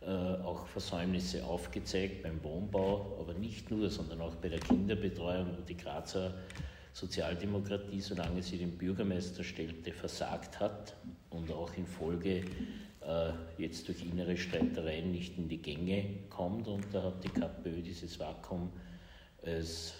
äh, 0.00 0.06
auch 0.06 0.66
Versäumnisse 0.66 1.44
aufgezeigt 1.44 2.22
beim 2.22 2.42
Wohnbau, 2.44 3.18
aber 3.20 3.34
nicht 3.34 3.70
nur, 3.70 3.90
sondern 3.90 4.20
auch 4.20 4.36
bei 4.36 4.48
der 4.48 4.60
Kinderbetreuung, 4.60 5.56
wo 5.56 5.62
die 5.62 5.76
Grazer 5.76 6.34
Sozialdemokratie, 6.94 8.00
solange 8.00 8.40
sie 8.40 8.56
den 8.56 8.78
Bürgermeister 8.78 9.42
stellte, 9.42 9.92
versagt 9.92 10.60
hat 10.60 10.94
und 11.28 11.50
auch 11.50 11.76
in 11.76 11.88
Folge 11.88 12.44
äh, 13.00 13.32
jetzt 13.58 13.88
durch 13.88 14.00
innere 14.06 14.36
Streitereien 14.36 15.10
nicht 15.10 15.36
in 15.36 15.48
die 15.48 15.60
Gänge 15.60 16.04
kommt. 16.30 16.68
Und 16.68 16.86
da 16.92 17.02
hat 17.02 17.24
die 17.24 17.28
KPÖ 17.28 17.82
dieses 17.82 18.20
Vakuum 18.20 18.70
als 19.44 19.94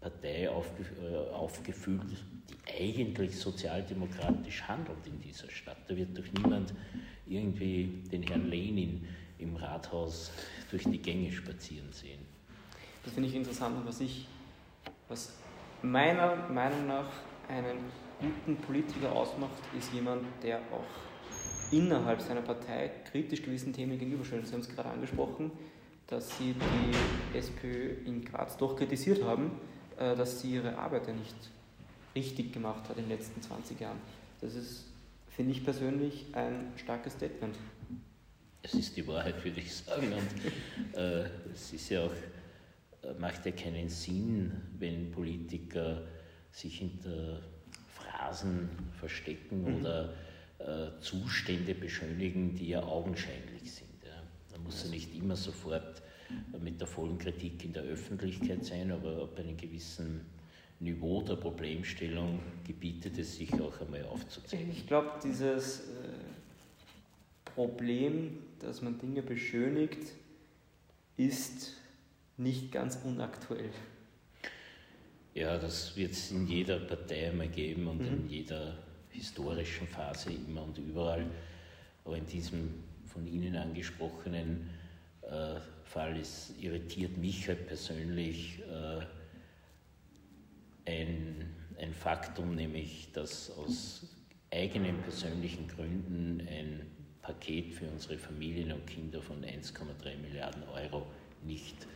Partei 0.00 0.48
aufgef 0.48 0.86
äh, 1.02 1.16
aufgefüllt, 1.34 2.02
die 2.48 2.80
eigentlich 2.80 3.36
sozialdemokratisch 3.36 4.62
handelt 4.62 5.04
in 5.04 5.20
dieser 5.20 5.50
Stadt. 5.50 5.78
Da 5.88 5.96
wird 5.96 6.16
doch 6.16 6.32
niemand 6.32 6.72
irgendwie 7.26 8.04
den 8.12 8.22
Herrn 8.22 8.48
Lenin 8.48 9.04
im 9.38 9.56
Rathaus 9.56 10.30
durch 10.70 10.84
die 10.84 10.98
Gänge 10.98 11.32
spazieren 11.32 11.92
sehen. 11.92 12.20
Das 13.04 13.14
finde 13.14 13.28
ich 13.28 13.34
interessant 13.34 13.84
was 13.84 14.00
ich, 14.00 14.28
was 15.08 15.32
meiner 15.90 16.36
Meinung 16.48 16.86
nach 16.86 17.08
einen 17.48 17.78
guten 18.20 18.56
Politiker 18.56 19.12
ausmacht, 19.12 19.62
ist 19.76 19.92
jemand, 19.92 20.22
der 20.42 20.58
auch 20.58 21.72
innerhalb 21.72 22.20
seiner 22.20 22.42
Partei 22.42 22.90
kritisch 23.10 23.42
gewissen 23.42 23.72
Themen 23.72 23.98
gegenübersteht. 23.98 24.46
Sie 24.46 24.52
haben 24.52 24.60
es 24.60 24.68
gerade 24.68 24.90
angesprochen, 24.90 25.50
dass 26.06 26.38
Sie 26.38 26.54
die 26.54 27.36
SPÖ 27.38 28.04
in 28.06 28.24
Graz 28.24 28.56
doch 28.56 28.76
kritisiert 28.76 29.22
haben, 29.24 29.50
äh, 29.98 30.14
dass 30.14 30.40
sie 30.40 30.54
ihre 30.54 30.76
Arbeit 30.76 31.08
ja 31.08 31.14
nicht 31.14 31.34
richtig 32.14 32.52
gemacht 32.52 32.88
hat 32.88 32.96
in 32.96 33.08
den 33.08 33.18
letzten 33.18 33.40
20 33.42 33.80
Jahren. 33.80 33.98
Das 34.40 34.54
ist, 34.54 34.84
finde 35.34 35.52
ich 35.52 35.64
persönlich, 35.64 36.26
ein 36.32 36.72
starkes 36.76 37.14
Statement. 37.14 37.56
Es 38.62 38.74
ist 38.74 38.96
die 38.96 39.06
Wahrheit, 39.06 39.42
würde 39.44 39.60
ich 39.60 39.74
sagen. 39.74 40.12
Und 40.12 40.98
äh, 40.98 41.28
es 41.52 41.72
ist 41.72 41.88
ja 41.88 42.04
auch 42.04 42.12
macht 43.18 43.46
ja 43.46 43.52
keinen 43.52 43.88
Sinn, 43.88 44.52
wenn 44.78 45.10
Politiker 45.10 46.02
sich 46.50 46.78
hinter 46.78 47.42
Phrasen 47.94 48.68
verstecken 48.98 49.62
mhm. 49.62 49.76
oder 49.76 50.14
äh, 50.58 51.00
Zustände 51.00 51.74
beschönigen, 51.74 52.54
die 52.54 52.68
ja 52.68 52.82
augenscheinlich 52.82 53.72
sind. 53.72 54.02
Ja. 54.04 54.22
Man 54.52 54.64
muss 54.64 54.84
ja 54.84 54.90
nicht 54.90 55.14
immer 55.14 55.36
sofort 55.36 56.02
mit 56.60 56.80
der 56.80 56.88
vollen 56.88 57.18
Kritik 57.18 57.64
in 57.64 57.72
der 57.72 57.84
Öffentlichkeit 57.84 58.64
sein, 58.64 58.90
aber 58.90 59.22
ab 59.22 59.38
einem 59.38 59.56
gewissen 59.56 60.22
Niveau 60.80 61.22
der 61.22 61.36
Problemstellung 61.36 62.40
gebietet 62.66 63.18
es 63.18 63.36
sich 63.36 63.52
auch 63.54 63.80
einmal 63.80 64.04
aufzuzeigen. 64.04 64.70
Ich 64.70 64.86
glaube, 64.86 65.12
dieses 65.22 65.80
äh, 65.80 65.82
Problem, 67.54 68.38
dass 68.58 68.82
man 68.82 68.98
Dinge 68.98 69.22
beschönigt, 69.22 70.12
ist 71.16 71.74
nicht 72.36 72.72
ganz 72.72 72.98
unaktuell. 73.04 73.70
Ja, 75.34 75.58
das 75.58 75.96
wird 75.96 76.12
es 76.12 76.30
in 76.30 76.46
jeder 76.46 76.78
Partei 76.78 77.28
immer 77.28 77.46
geben 77.46 77.88
und 77.88 78.00
mhm. 78.00 78.06
in 78.06 78.28
jeder 78.28 78.78
historischen 79.10 79.86
Phase 79.86 80.32
immer 80.32 80.62
und 80.62 80.78
überall. 80.78 81.26
Aber 82.04 82.16
in 82.16 82.26
diesem 82.26 82.84
von 83.04 83.26
Ihnen 83.26 83.56
angesprochenen 83.56 84.68
äh, 85.22 85.60
Fall 85.84 86.18
ist, 86.18 86.52
irritiert 86.60 87.16
mich 87.16 87.48
halt 87.48 87.66
persönlich 87.66 88.60
äh, 88.60 89.04
ein, 90.90 91.54
ein 91.78 91.94
Faktum, 91.94 92.54
nämlich 92.54 93.10
dass 93.12 93.50
aus 93.50 94.06
eigenen 94.52 95.00
persönlichen 95.02 95.66
Gründen 95.68 96.46
ein 96.48 96.86
Paket 97.22 97.72
für 97.74 97.88
unsere 97.88 98.18
Familien 98.18 98.72
und 98.72 98.86
Kinder 98.86 99.20
von 99.20 99.42
1,3 99.42 100.16
Milliarden 100.18 100.62
Euro 100.68 101.06
nicht 101.42 101.86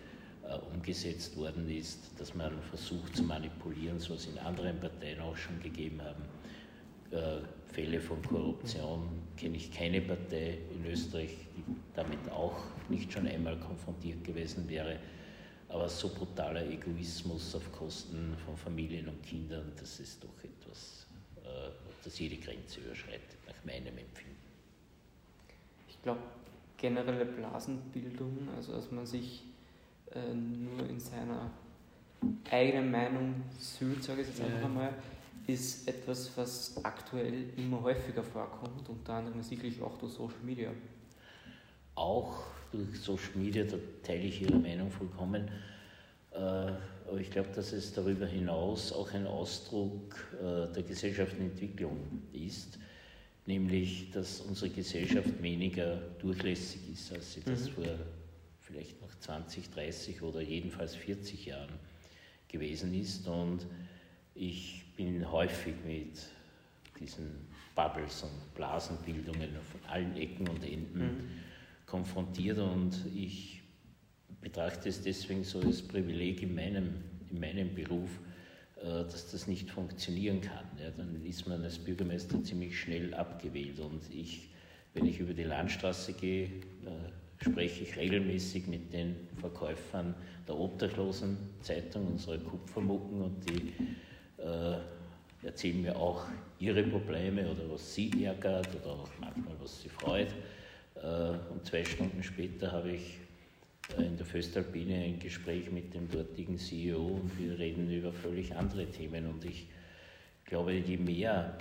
umgesetzt 0.72 1.36
worden 1.36 1.68
ist, 1.70 2.10
dass 2.18 2.34
man 2.34 2.52
versucht 2.62 3.16
zu 3.16 3.22
manipulieren, 3.22 3.98
so 3.98 4.14
was 4.14 4.26
in 4.26 4.38
anderen 4.38 4.78
Parteien 4.80 5.20
auch 5.20 5.36
schon 5.36 5.60
gegeben 5.62 6.00
haben. 6.02 6.24
Äh, 7.12 7.40
Fälle 7.72 8.00
von 8.00 8.20
Korruption 8.22 9.08
kenne 9.36 9.56
ich 9.56 9.72
keine 9.72 10.00
Partei 10.00 10.58
in 10.74 10.84
Österreich, 10.86 11.36
die 11.56 11.62
damit 11.94 12.28
auch 12.30 12.56
nicht 12.88 13.12
schon 13.12 13.26
einmal 13.26 13.58
konfrontiert 13.58 14.24
gewesen 14.24 14.68
wäre. 14.68 14.98
Aber 15.68 15.88
so 15.88 16.08
brutaler 16.08 16.66
Egoismus 16.68 17.54
auf 17.54 17.70
Kosten 17.70 18.34
von 18.44 18.56
Familien 18.56 19.08
und 19.08 19.22
Kindern, 19.22 19.72
das 19.78 20.00
ist 20.00 20.22
doch 20.24 20.42
etwas, 20.42 21.06
äh, 21.44 21.70
das 22.02 22.18
jede 22.18 22.36
Grenze 22.36 22.80
überschreitet, 22.80 23.38
nach 23.46 23.64
meinem 23.64 23.96
Empfinden. 23.98 24.36
Ich 25.88 26.02
glaube, 26.02 26.20
generelle 26.76 27.26
Blasenbildung, 27.26 28.48
also 28.56 28.72
dass 28.72 28.90
man 28.90 29.06
sich 29.06 29.44
äh, 30.14 30.34
nur 30.34 30.88
in 30.88 30.98
seiner 30.98 31.50
eigenen 32.50 32.90
Meinung 32.90 33.34
sühlt, 33.58 34.02
sage 34.02 34.22
ich 34.22 34.28
jetzt 34.28 34.40
einfach 34.40 34.64
einmal, 34.64 34.94
ist 35.46 35.88
etwas, 35.88 36.30
was 36.36 36.84
aktuell 36.84 37.50
immer 37.56 37.82
häufiger 37.82 38.22
vorkommt, 38.22 38.88
unter 38.88 39.14
anderem 39.14 39.42
sicherlich 39.42 39.80
auch 39.80 39.96
durch 39.98 40.12
Social 40.12 40.40
Media. 40.42 40.70
Auch 41.94 42.44
durch 42.72 43.00
Social 43.00 43.36
Media, 43.36 43.64
da 43.64 43.76
teile 44.02 44.24
ich 44.24 44.42
Ihre 44.42 44.58
Meinung 44.58 44.90
vollkommen. 44.90 45.48
Äh, 46.32 46.38
aber 46.38 47.18
ich 47.18 47.30
glaube, 47.30 47.48
dass 47.54 47.72
es 47.72 47.92
darüber 47.92 48.26
hinaus 48.26 48.92
auch 48.92 49.12
ein 49.12 49.26
Ausdruck 49.26 50.14
äh, 50.40 50.72
der 50.72 50.82
gesellschaftlichen 50.84 51.50
Entwicklung 51.50 52.22
ist, 52.32 52.78
nämlich 53.46 54.10
dass 54.12 54.40
unsere 54.42 54.70
Gesellschaft 54.70 55.42
weniger 55.42 55.96
durchlässig 56.20 56.80
ist, 56.92 57.12
als 57.12 57.32
sie 57.32 57.42
das 57.42 57.68
mhm. 57.68 57.72
vor 57.72 57.84
vielleicht 58.70 59.00
noch 59.00 59.14
20, 59.18 59.70
30 59.70 60.22
oder 60.22 60.40
jedenfalls 60.40 60.94
40 60.94 61.46
Jahren 61.46 61.72
gewesen 62.48 62.94
ist. 62.94 63.26
Und 63.26 63.66
ich 64.34 64.84
bin 64.96 65.30
häufig 65.30 65.74
mit 65.84 66.18
diesen 66.98 67.48
Bubbles 67.74 68.22
und 68.22 68.54
Blasenbildungen 68.54 69.50
von 69.70 69.90
allen 69.90 70.16
Ecken 70.16 70.48
und 70.48 70.62
Enden 70.62 70.98
mhm. 70.98 71.30
konfrontiert 71.86 72.58
und 72.58 72.94
ich 73.14 73.62
betrachte 74.40 74.88
es 74.88 75.02
deswegen 75.02 75.44
so 75.44 75.60
als 75.60 75.82
Privileg 75.82 76.42
in 76.42 76.54
meinem, 76.54 76.94
in 77.30 77.40
meinem 77.40 77.74
Beruf, 77.74 78.10
äh, 78.76 79.04
dass 79.04 79.30
das 79.30 79.46
nicht 79.46 79.70
funktionieren 79.70 80.40
kann. 80.40 80.64
Ja, 80.78 80.90
dann 80.90 81.24
ist 81.24 81.46
man 81.46 81.62
als 81.62 81.78
Bürgermeister 81.78 82.42
ziemlich 82.42 82.78
schnell 82.78 83.14
abgewählt 83.14 83.78
und 83.80 84.02
ich, 84.12 84.48
wenn 84.94 85.06
ich 85.06 85.18
über 85.20 85.32
die 85.34 85.44
Landstraße 85.44 86.12
gehe, 86.14 86.44
äh, 86.44 86.50
spreche 87.42 87.84
ich 87.84 87.96
regelmäßig 87.96 88.66
mit 88.66 88.92
den 88.92 89.16
Verkäufern 89.40 90.14
der 90.46 90.58
Obdachlosen 90.58 91.38
Zeitung, 91.62 92.06
unserer 92.08 92.38
Kupfermucken, 92.38 93.22
und 93.22 93.48
die 93.48 93.72
äh, 94.42 94.76
erzählen 95.46 95.80
mir 95.80 95.96
auch 95.96 96.26
ihre 96.58 96.82
Probleme 96.82 97.50
oder 97.50 97.70
was 97.70 97.94
sie 97.94 98.24
ärgert 98.24 98.68
oder 98.76 98.92
auch 98.92 99.08
manchmal 99.20 99.54
was 99.60 99.80
sie 99.82 99.88
freut. 99.88 100.28
Äh, 100.96 101.30
und 101.50 101.64
zwei 101.64 101.84
Stunden 101.84 102.22
später 102.22 102.72
habe 102.72 102.92
ich 102.92 103.18
äh, 103.96 104.02
in 104.02 104.16
der 104.16 104.26
Föstalpine 104.26 104.96
ein 104.96 105.18
Gespräch 105.18 105.70
mit 105.70 105.94
dem 105.94 106.10
dortigen 106.10 106.58
CEO 106.58 107.06
und 107.06 107.38
wir 107.38 107.58
reden 107.58 107.90
über 107.90 108.12
völlig 108.12 108.54
andere 108.54 108.86
Themen. 108.86 109.26
Und 109.26 109.44
ich 109.46 109.66
glaube, 110.44 110.74
je 110.74 110.98
mehr 110.98 111.56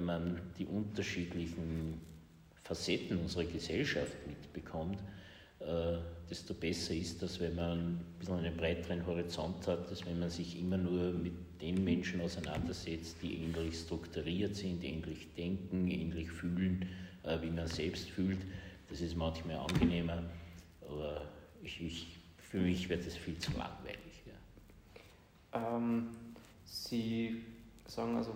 man 0.00 0.40
die 0.58 0.66
unterschiedlichen 0.66 2.00
Facetten 2.64 3.18
unserer 3.18 3.44
Gesellschaft 3.44 4.14
mitbekommt, 4.26 4.98
äh, 5.60 5.98
desto 6.28 6.54
besser 6.54 6.94
ist 6.94 7.22
das, 7.22 7.38
wenn 7.38 7.54
man 7.54 7.78
ein 7.78 8.04
bisschen 8.18 8.36
einen 8.36 8.56
breiteren 8.56 9.06
Horizont 9.06 9.66
hat, 9.66 9.88
als 9.88 10.04
wenn 10.06 10.18
man 10.18 10.30
sich 10.30 10.58
immer 10.58 10.78
nur 10.78 11.12
mit 11.12 11.32
den 11.60 11.84
Menschen 11.84 12.20
auseinandersetzt, 12.20 13.16
die 13.22 13.44
ähnlich 13.44 13.78
strukturiert 13.78 14.56
sind, 14.56 14.82
ähnlich 14.82 15.28
denken, 15.36 15.88
ähnlich 15.88 16.30
fühlen, 16.30 16.88
äh, 17.22 17.40
wie 17.42 17.50
man 17.50 17.66
selbst 17.66 18.10
fühlt. 18.10 18.40
Das 18.88 19.00
ist 19.00 19.16
manchmal 19.16 19.56
angenehmer, 19.56 20.22
aber 20.88 21.22
ich, 21.62 21.80
ich, 21.80 22.06
für 22.38 22.58
mich 22.58 22.88
wird 22.88 23.06
es 23.06 23.16
viel 23.16 23.38
zu 23.38 23.52
langweilig. 23.52 24.22
Ja. 24.26 25.76
Ähm, 25.76 26.08
Sie 26.66 27.42
sagen 27.86 28.16
also, 28.16 28.34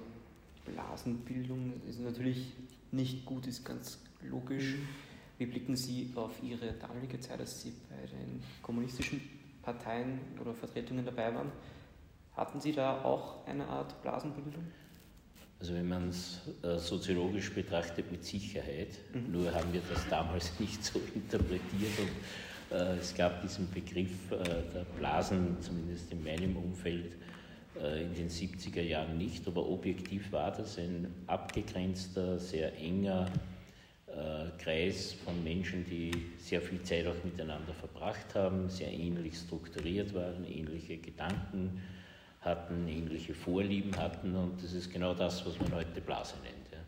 Blasenbildung 0.64 1.80
ist 1.88 2.00
natürlich 2.00 2.52
nicht 2.92 3.25
gut, 3.25 3.47
ist 3.47 3.64
ganz 3.64 3.99
logisch. 4.22 4.75
Mhm. 4.75 4.88
Wie 5.38 5.46
blicken 5.46 5.76
Sie 5.76 6.10
auf 6.16 6.42
Ihre 6.42 6.72
damalige 6.72 7.20
Zeit, 7.20 7.38
als 7.38 7.62
Sie 7.62 7.72
bei 7.88 8.06
den 8.06 8.42
kommunistischen 8.60 9.20
Parteien 9.62 10.20
oder 10.40 10.52
Vertretungen 10.52 11.04
dabei 11.04 11.32
waren? 11.34 11.52
Hatten 12.34 12.60
Sie 12.60 12.72
da 12.72 13.02
auch 13.02 13.46
eine 13.46 13.66
Art 13.66 14.00
Blasenbildung? 14.02 14.64
Also 15.60 15.75
wenn 15.75 15.88
man 15.88 16.08
es 16.08 16.40
äh, 16.62 16.78
soziologisch 16.78 17.52
betrachtet, 17.52 18.10
mit 18.12 18.25
Sicherheit. 18.25 18.90
Mhm. 19.12 19.32
Nur 19.32 19.54
haben 19.54 19.72
wir 19.72 19.82
das 19.88 20.08
damals 20.08 20.52
nicht 20.60 20.84
so 20.84 21.00
interpretiert 21.14 21.98
und 21.98 22.76
äh, 22.76 22.96
es 22.96 23.14
gab 23.14 23.42
diesen 23.42 23.70
Begriff 23.70 24.30
äh, 24.30 24.38
der 24.72 24.87
Blasen, 24.98 25.60
zumindest 25.60 26.12
in 26.12 26.22
meinem 26.22 26.56
Umfeld, 26.56 27.12
in 27.80 28.12
den 28.12 28.28
70er 28.28 28.82
Jahren 28.82 29.18
nicht, 29.18 29.46
aber 29.46 29.64
objektiv 29.68 30.32
war 30.32 30.50
das 30.50 30.78
ein 30.78 31.14
abgegrenzter, 31.28 32.37
sehr 32.40 32.76
enger 32.76 33.30
Kreis 34.59 35.12
von 35.25 35.43
Menschen, 35.45 35.85
die 35.85 36.11
sehr 36.38 36.61
viel 36.61 36.83
Zeit 36.83 37.07
auch 37.07 37.25
miteinander 37.25 37.73
verbracht 37.75 38.35
haben, 38.35 38.69
sehr 38.69 38.93
ähnlich 38.93 39.38
strukturiert 39.38 40.15
waren, 40.15 40.45
ähnliche 40.45 40.99
Gedanken 40.99 41.81
hatten, 42.41 42.88
ähnliche 42.88 43.35
Vorlieben 43.35 43.97
hatten 43.97 44.35
und 44.35 44.62
das 44.62 44.73
ist 44.73 44.93
genau 44.93 45.15
das, 45.15 45.45
was 45.47 45.59
man 45.61 45.75
heute 45.75 46.00
Blase 46.00 46.35
nennt. 46.43 46.73
Ja. 46.73 46.79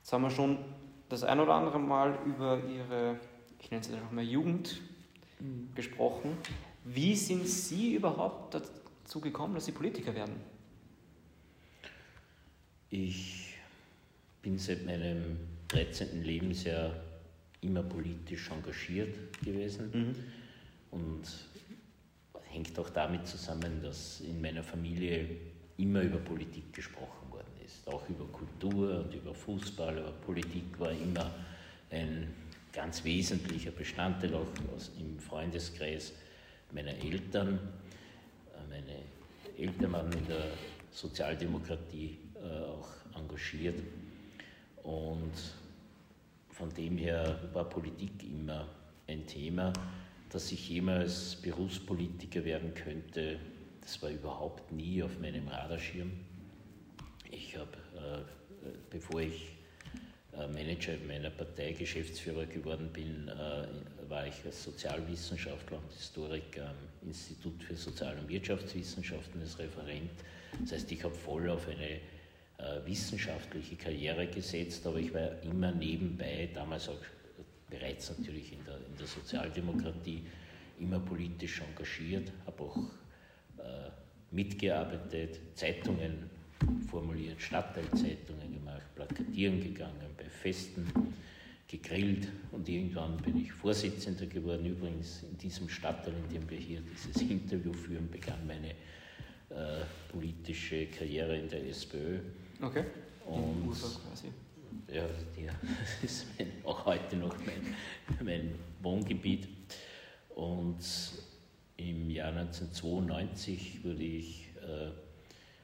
Jetzt 0.00 0.12
haben 0.12 0.22
wir 0.22 0.30
schon 0.30 0.58
das 1.08 1.24
ein 1.24 1.40
oder 1.40 1.54
andere 1.54 1.78
Mal 1.78 2.18
über 2.24 2.62
Ihre, 2.64 3.18
ich 3.58 3.70
nenne 3.70 3.82
es 3.82 3.92
einfach 3.92 4.10
mal 4.10 4.24
Jugend, 4.24 4.80
mhm. 5.40 5.70
gesprochen. 5.74 6.36
Wie 6.84 7.14
sind 7.14 7.46
Sie 7.46 7.94
überhaupt 7.94 8.54
dazu 8.54 9.20
gekommen, 9.20 9.54
dass 9.54 9.66
Sie 9.66 9.72
Politiker 9.72 10.14
werden? 10.14 10.36
Ich 12.90 13.47
bin 14.48 14.58
seit 14.58 14.86
meinem 14.86 15.36
13. 15.68 16.24
Lebensjahr 16.24 16.94
immer 17.60 17.82
politisch 17.82 18.50
engagiert 18.50 19.14
gewesen 19.44 19.90
mhm. 19.92 20.14
und 20.90 21.22
hängt 22.44 22.78
auch 22.78 22.88
damit 22.88 23.26
zusammen, 23.26 23.82
dass 23.82 24.20
in 24.20 24.40
meiner 24.40 24.62
Familie 24.62 25.28
immer 25.76 26.00
über 26.00 26.16
Politik 26.16 26.72
gesprochen 26.72 27.30
worden 27.30 27.52
ist, 27.62 27.86
auch 27.88 28.08
über 28.08 28.24
Kultur 28.24 29.04
und 29.04 29.14
über 29.14 29.34
Fußball, 29.34 29.98
aber 29.98 30.12
Politik 30.12 30.80
war 30.80 30.92
immer 30.92 31.30
ein 31.90 32.28
ganz 32.72 33.04
wesentlicher 33.04 33.72
Bestandteil 33.72 34.32
auch 34.34 34.46
im 34.98 35.18
Freundeskreis 35.18 36.14
meiner 36.72 36.94
Eltern. 37.04 37.58
Meine 38.70 38.96
Eltern 39.58 39.92
waren 39.92 40.12
in 40.12 40.26
der 40.26 40.52
Sozialdemokratie 40.90 42.16
äh, 42.34 42.64
auch 42.64 42.88
engagiert 43.14 43.78
und 44.88 45.32
von 46.48 46.72
dem 46.72 46.96
her 46.96 47.38
war 47.52 47.68
Politik 47.68 48.24
immer 48.24 48.66
ein 49.06 49.26
Thema, 49.26 49.70
dass 50.30 50.50
ich 50.50 50.70
jemals 50.70 51.36
Berufspolitiker 51.36 52.42
werden 52.44 52.72
könnte. 52.74 53.38
Das 53.82 54.00
war 54.02 54.08
überhaupt 54.08 54.72
nie 54.72 55.02
auf 55.02 55.18
meinem 55.20 55.46
Radarschirm. 55.48 56.10
Ich 57.30 57.54
habe, 57.58 57.76
äh, 57.96 58.68
bevor 58.88 59.20
ich 59.20 59.52
äh, 60.32 60.48
Manager 60.48 60.94
meiner 61.06 61.30
Partei, 61.30 61.72
Geschäftsführer 61.72 62.46
geworden 62.46 62.88
bin, 62.90 63.28
äh, 63.28 64.10
war 64.10 64.26
ich 64.26 64.42
als 64.46 64.64
Sozialwissenschaftler 64.64 65.78
und 65.78 65.92
Historiker 65.92 66.70
am 66.70 67.08
Institut 67.08 67.62
für 67.62 67.76
Sozial- 67.76 68.18
und 68.18 68.28
Wirtschaftswissenschaften 68.28 69.42
als 69.42 69.58
Referent. 69.58 70.10
Das 70.62 70.72
heißt, 70.72 70.90
ich 70.92 71.04
habe 71.04 71.14
voll 71.14 71.50
auf 71.50 71.68
eine 71.68 72.00
wissenschaftliche 72.84 73.76
Karriere 73.76 74.26
gesetzt, 74.26 74.86
aber 74.86 74.98
ich 74.98 75.12
war 75.14 75.40
immer 75.42 75.70
nebenbei, 75.72 76.48
damals 76.52 76.88
auch 76.88 77.00
bereits 77.70 78.10
natürlich 78.16 78.52
in 78.52 78.64
der, 78.64 78.76
in 78.76 78.96
der 78.98 79.06
Sozialdemokratie, 79.06 80.22
immer 80.80 81.00
politisch 81.00 81.60
engagiert, 81.60 82.32
habe 82.46 82.62
auch 82.62 82.76
äh, 83.58 83.90
mitgearbeitet, 84.30 85.40
Zeitungen 85.54 86.30
formuliert, 86.88 87.40
Stadtteilzeitungen 87.40 88.52
gemacht, 88.52 88.82
plakatieren 88.94 89.60
gegangen, 89.62 90.06
bei 90.16 90.24
Festen 90.24 90.86
gegrillt 91.68 92.28
und 92.52 92.68
irgendwann 92.68 93.16
bin 93.18 93.42
ich 93.42 93.52
Vorsitzender 93.52 94.26
geworden. 94.26 94.66
Übrigens 94.66 95.22
in 95.22 95.36
diesem 95.36 95.68
Stadtteil, 95.68 96.14
in 96.14 96.34
dem 96.34 96.50
wir 96.50 96.58
hier 96.58 96.80
dieses 96.80 97.22
Interview 97.22 97.72
führen, 97.72 98.08
begann 98.10 98.46
meine 98.46 98.70
äh, 99.50 99.84
politische 100.10 100.86
Karriere 100.86 101.38
in 101.38 101.48
der 101.48 101.66
SPÖ. 101.68 102.20
Okay. 102.60 102.84
Und 103.26 103.70
quasi. 103.72 104.28
Ja, 104.88 105.06
ja, 105.40 105.52
das 106.02 106.10
ist 106.10 106.26
mein, 106.38 106.52
auch 106.64 106.84
heute 106.86 107.16
noch 107.16 107.36
mein, 107.38 107.74
mein 108.22 108.54
Wohngebiet. 108.82 109.48
Und 110.30 110.78
im 111.76 112.10
Jahr 112.10 112.32
1992 112.32 113.84
wurde 113.84 114.02
ich 114.02 114.48
äh, 114.56 114.90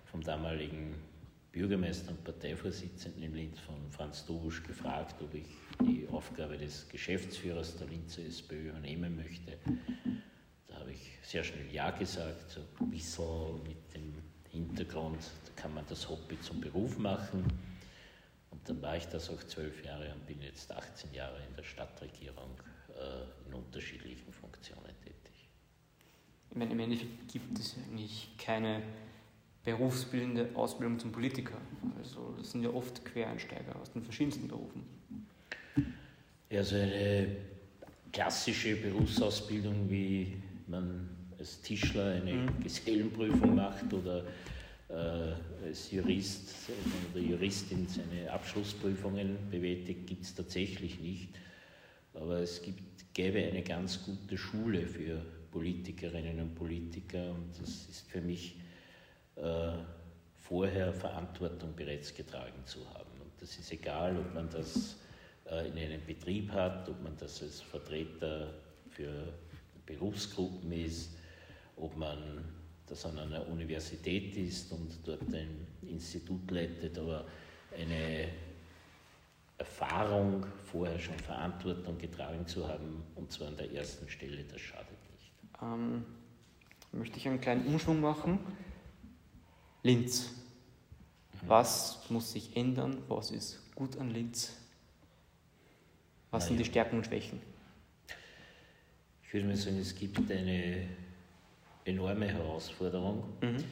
vom 0.04 0.22
damaligen 0.22 0.94
Bürgermeister 1.52 2.10
und 2.10 2.22
Parteivorsitzenden 2.24 3.22
in 3.22 3.34
Linz 3.34 3.60
von 3.60 3.76
Franz 3.90 4.26
Dobusch 4.26 4.62
gefragt, 4.62 5.14
ob 5.22 5.34
ich 5.34 5.46
die 5.80 6.06
Aufgabe 6.10 6.58
des 6.58 6.88
Geschäftsführers 6.88 7.76
der 7.76 7.88
Linzer 7.88 8.22
SPÖ 8.22 8.70
übernehmen 8.70 9.16
möchte. 9.16 9.56
Da 10.66 10.80
habe 10.80 10.92
ich 10.92 11.18
sehr 11.22 11.44
schnell 11.44 11.66
Ja 11.72 11.90
gesagt, 11.90 12.50
so 12.50 12.60
ein 12.80 12.90
bisschen 12.90 13.62
mit 13.62 13.94
dem 13.94 14.14
Hintergrund, 14.54 15.18
da 15.46 15.62
kann 15.62 15.74
man 15.74 15.84
das 15.88 16.08
Hobby 16.08 16.40
zum 16.40 16.60
Beruf 16.60 16.96
machen. 16.98 17.44
Und 18.50 18.68
dann 18.68 18.80
war 18.80 18.96
ich 18.96 19.06
das 19.06 19.28
auch 19.30 19.42
zwölf 19.42 19.84
Jahre 19.84 20.12
und 20.12 20.26
bin 20.26 20.40
jetzt 20.40 20.70
18 20.70 21.12
Jahre 21.12 21.38
in 21.48 21.56
der 21.56 21.64
Stadtregierung 21.64 22.50
äh, 22.90 23.48
in 23.48 23.54
unterschiedlichen 23.54 24.32
Funktionen 24.32 24.94
tätig. 25.02 25.48
Ich 26.50 26.56
meine, 26.56 26.70
im 26.70 26.78
Endeffekt 26.78 27.32
gibt 27.32 27.58
es 27.58 27.76
eigentlich 27.76 28.30
keine 28.38 28.82
berufsbildende 29.64 30.50
Ausbildung 30.54 30.98
zum 30.98 31.10
Politiker. 31.10 31.56
Also 31.98 32.34
das 32.38 32.52
sind 32.52 32.62
ja 32.62 32.70
oft 32.70 33.04
Quereinsteiger 33.04 33.74
aus 33.76 33.92
den 33.92 34.02
verschiedensten 34.02 34.46
Berufen. 34.46 34.84
Ja, 36.50 36.62
so 36.62 36.76
eine 36.76 37.36
klassische 38.12 38.76
Berufsausbildung, 38.76 39.90
wie 39.90 40.36
man 40.68 41.08
als 41.38 41.60
Tischler 41.60 42.12
eine 42.12 42.32
mhm. 42.32 42.60
Gesellenprüfung 42.62 43.54
macht 43.54 43.92
oder 43.92 44.24
äh, 44.88 45.66
als 45.66 45.90
Jurist 45.90 46.70
oder 47.12 47.22
Juristin 47.22 47.86
seine 47.88 48.30
Abschlussprüfungen 48.30 49.36
bewältigt, 49.50 50.06
gibt 50.06 50.24
es 50.24 50.34
tatsächlich 50.34 51.00
nicht. 51.00 51.28
Aber 52.14 52.38
es 52.38 52.62
gibt, 52.62 53.12
gäbe 53.14 53.38
eine 53.38 53.62
ganz 53.62 54.04
gute 54.04 54.36
Schule 54.36 54.86
für 54.86 55.20
Politikerinnen 55.50 56.40
und 56.40 56.54
Politiker 56.54 57.30
und 57.30 57.50
das 57.60 57.68
ist 57.88 58.08
für 58.08 58.20
mich 58.20 58.56
äh, 59.36 59.72
vorher 60.36 60.92
Verantwortung 60.92 61.74
bereits 61.74 62.14
getragen 62.14 62.64
zu 62.66 62.80
haben. 62.90 63.20
Und 63.20 63.32
das 63.40 63.56
ist 63.56 63.72
egal, 63.72 64.18
ob 64.18 64.34
man 64.34 64.48
das 64.50 64.96
äh, 65.50 65.68
in 65.68 65.78
einem 65.78 66.04
Betrieb 66.06 66.50
hat, 66.52 66.88
ob 66.88 67.02
man 67.02 67.16
das 67.18 67.42
als 67.42 67.60
Vertreter 67.60 68.52
für 68.90 69.32
Berufsgruppen 69.86 70.72
ist, 70.72 71.16
ob 71.76 71.96
man 71.96 72.44
das 72.86 73.06
an 73.06 73.18
einer 73.18 73.46
Universität 73.48 74.36
ist 74.36 74.70
und 74.72 74.90
dort 75.04 75.22
ein 75.32 75.66
Institut 75.82 76.50
leitet, 76.50 76.98
aber 76.98 77.26
eine 77.76 78.28
Erfahrung, 79.58 80.44
vorher 80.64 80.98
schon 80.98 81.18
Verantwortung 81.18 81.96
getragen 81.98 82.46
zu 82.46 82.66
haben, 82.68 83.02
und 83.14 83.32
zwar 83.32 83.48
an 83.48 83.56
der 83.56 83.72
ersten 83.72 84.08
Stelle, 84.08 84.44
das 84.44 84.60
schadet 84.60 84.98
nicht. 85.12 85.32
Ähm, 85.62 86.04
möchte 86.92 87.18
ich 87.18 87.26
einen 87.26 87.40
kleinen 87.40 87.66
Umschwung 87.66 88.00
machen. 88.00 88.38
Linz. 89.82 90.30
Mhm. 91.42 91.48
Was 91.48 92.10
muss 92.10 92.32
sich 92.32 92.56
ändern? 92.56 93.02
Was 93.08 93.30
ist 93.30 93.74
gut 93.74 93.96
an 93.98 94.10
Linz? 94.10 94.56
Was 96.30 96.44
Na 96.44 96.48
sind 96.48 96.58
die 96.58 96.64
Stärken 96.64 96.96
und 96.96 97.06
Schwächen? 97.06 97.40
Ich 99.22 99.32
würde 99.32 99.46
mal 99.46 99.56
sagen, 99.56 99.78
es 99.78 99.94
gibt 99.94 100.30
eine 100.30 100.88
enorme 101.84 102.26
Herausforderung, 102.26 103.24
mhm. 103.40 103.64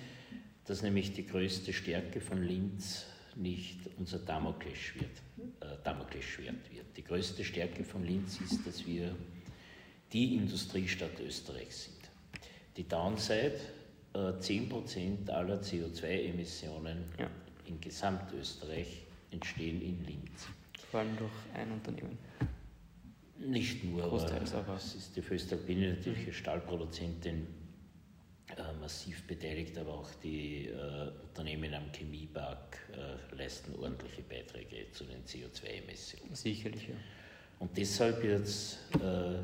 dass 0.67 0.83
nämlich 0.83 1.13
die 1.13 1.27
größte 1.27 1.73
Stärke 1.73 2.21
von 2.21 2.43
Linz 2.43 3.07
nicht 3.37 3.79
unser 3.99 4.19
Damoklesschwert, 4.19 5.23
äh, 5.61 5.67
Damoklesschwert 5.85 6.71
wird. 6.71 6.87
Die 6.97 7.05
größte 7.05 7.45
Stärke 7.45 7.85
von 7.85 8.05
Linz 8.05 8.41
ist, 8.41 8.67
dass 8.67 8.87
wir 8.87 9.15
die 10.13 10.37
Industriestadt 10.37 11.19
Österreichs 11.21 11.85
sind. 11.85 12.11
Die 12.77 12.87
Downside, 12.87 13.59
äh, 14.15 14.19
10% 14.39 15.31
aller 15.31 15.61
CO2-Emissionen 15.61 17.05
ja. 17.19 17.31
in 17.67 17.81
Gesamtösterreich 17.81 19.05
entstehen 19.31 19.81
in 19.81 20.05
Linz. 20.05 20.47
Vor 20.91 21.01
allem 21.01 21.17
durch 21.17 21.33
ein 21.55 21.73
Unternehmen. 21.73 22.19
Nicht 23.39 23.83
nur, 23.85 24.05
aber, 24.05 24.23
aber 24.23 24.77
es 24.77 24.95
ist 24.95 25.17
die 25.17 25.23
Föstalpine, 25.23 25.95
natürlich 25.95 26.27
mhm. 26.27 26.33
Stahlproduzentin, 26.33 27.47
äh, 28.57 28.81
massiv 28.81 29.27
beteiligt, 29.27 29.77
aber 29.79 29.95
auch 29.95 30.11
die 30.23 30.69
äh, 30.69 31.11
Unternehmen 31.29 31.73
am 31.75 31.93
Chemiepark 31.93 32.79
äh, 32.93 33.37
leisten 33.37 33.75
ordentliche 33.77 34.23
Beiträge 34.23 34.91
zu 34.93 35.05
den 35.05 35.25
CO2-Emissionen. 35.25 36.35
Sicherlich, 36.35 36.89
ja. 36.89 36.95
Und 37.59 37.77
deshalb 37.77 38.23
wird 38.23 38.43
es 38.43 38.79
äh, 39.01 39.39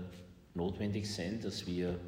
notwendig 0.54 1.08
sein, 1.12 1.40
dass 1.40 1.66
wir 1.66 1.98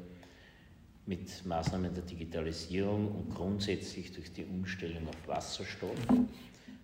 mit 1.05 1.45
Maßnahmen 1.45 1.93
der 1.93 2.03
Digitalisierung 2.03 3.07
und 3.15 3.33
grundsätzlich 3.33 4.11
durch 4.11 4.31
die 4.33 4.43
Umstellung 4.43 5.07
auf 5.07 5.27
Wasserstoff 5.27 5.95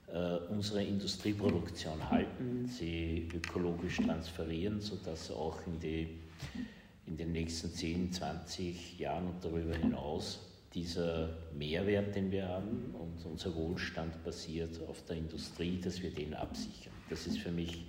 äh, 0.07 0.37
unsere 0.49 0.83
Industrieproduktion 0.83 2.09
halten, 2.09 2.67
sie 2.67 3.27
ökologisch 3.33 3.97
transferieren, 3.97 4.81
sodass 4.81 5.29
auch 5.31 5.59
in, 5.67 5.79
die, 5.79 6.19
in 7.07 7.17
den 7.17 7.31
nächsten 7.31 7.71
10, 7.71 8.11
20 8.11 8.99
Jahren 8.99 9.27
und 9.27 9.43
darüber 9.43 9.75
hinaus 9.75 10.39
dieser 10.73 11.29
Mehrwert, 11.57 12.15
den 12.15 12.31
wir 12.31 12.47
haben 12.47 12.93
und 12.93 13.25
unser 13.25 13.55
Wohlstand 13.55 14.23
basiert 14.23 14.79
auf 14.87 15.03
der 15.05 15.17
Industrie, 15.17 15.79
dass 15.81 16.01
wir 16.01 16.11
den 16.11 16.33
absichern. 16.33 16.93
Das 17.09 17.25
ist 17.25 17.39
für 17.39 17.51
mich 17.51 17.85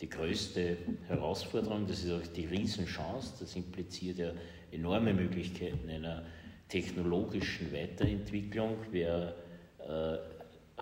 die 0.00 0.08
größte 0.08 0.76
Herausforderung, 1.08 1.86
das 1.86 2.04
ist 2.04 2.12
auch 2.12 2.26
die 2.34 2.44
Riesenchance, 2.44 3.32
das 3.40 3.56
impliziert 3.56 4.18
ja 4.18 4.32
enorme 4.70 5.12
Möglichkeiten 5.12 5.88
einer 5.88 6.24
technologischen 6.68 7.72
Weiterentwicklung. 7.72 8.76
Wer 8.92 9.34
äh, 9.80 10.18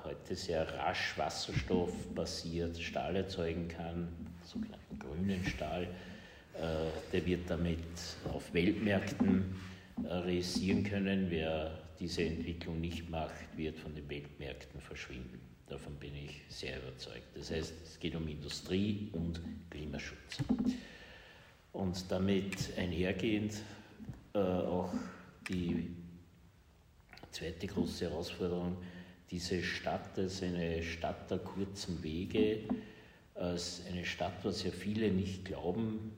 heute 0.04 0.34
sehr 0.34 0.70
rasch 0.74 1.16
wasserstoffbasiert 1.16 2.78
Stahl 2.78 3.16
erzeugen 3.16 3.68
kann, 3.68 4.08
sogenannten 4.42 4.98
grünen 4.98 5.44
Stahl, 5.46 5.88
der 7.12 7.26
wird 7.26 7.48
damit 7.48 7.78
auf 8.32 8.52
Weltmärkten 8.52 9.56
äh, 10.04 10.12
realisieren 10.12 10.84
können. 10.84 11.26
Wer 11.30 11.78
diese 11.98 12.22
Entwicklung 12.24 12.80
nicht 12.80 13.08
macht, 13.08 13.56
wird 13.56 13.78
von 13.78 13.94
den 13.94 14.08
Weltmärkten 14.08 14.80
verschwinden. 14.80 15.40
Davon 15.66 15.94
bin 15.96 16.14
ich 16.14 16.42
sehr 16.48 16.78
überzeugt. 16.78 17.26
Das 17.34 17.50
heißt, 17.50 17.74
es 17.84 17.98
geht 17.98 18.14
um 18.14 18.28
Industrie 18.28 19.08
und 19.12 19.40
Klimaschutz. 19.70 20.42
Und 21.72 22.10
damit 22.10 22.76
einhergehend 22.76 23.54
äh, 24.34 24.38
auch 24.38 24.92
die 25.48 25.90
zweite 27.30 27.66
große 27.66 28.08
Herausforderung, 28.08 28.76
diese 29.30 29.62
Stadt 29.62 30.18
als 30.18 30.42
eine 30.42 30.82
Stadt 30.82 31.30
der 31.30 31.38
kurzen 31.38 32.02
Wege, 32.02 32.60
als 33.34 33.82
eine 33.90 34.04
Stadt, 34.04 34.44
was 34.44 34.62
ja 34.62 34.70
viele 34.70 35.10
nicht 35.10 35.44
glauben, 35.44 36.12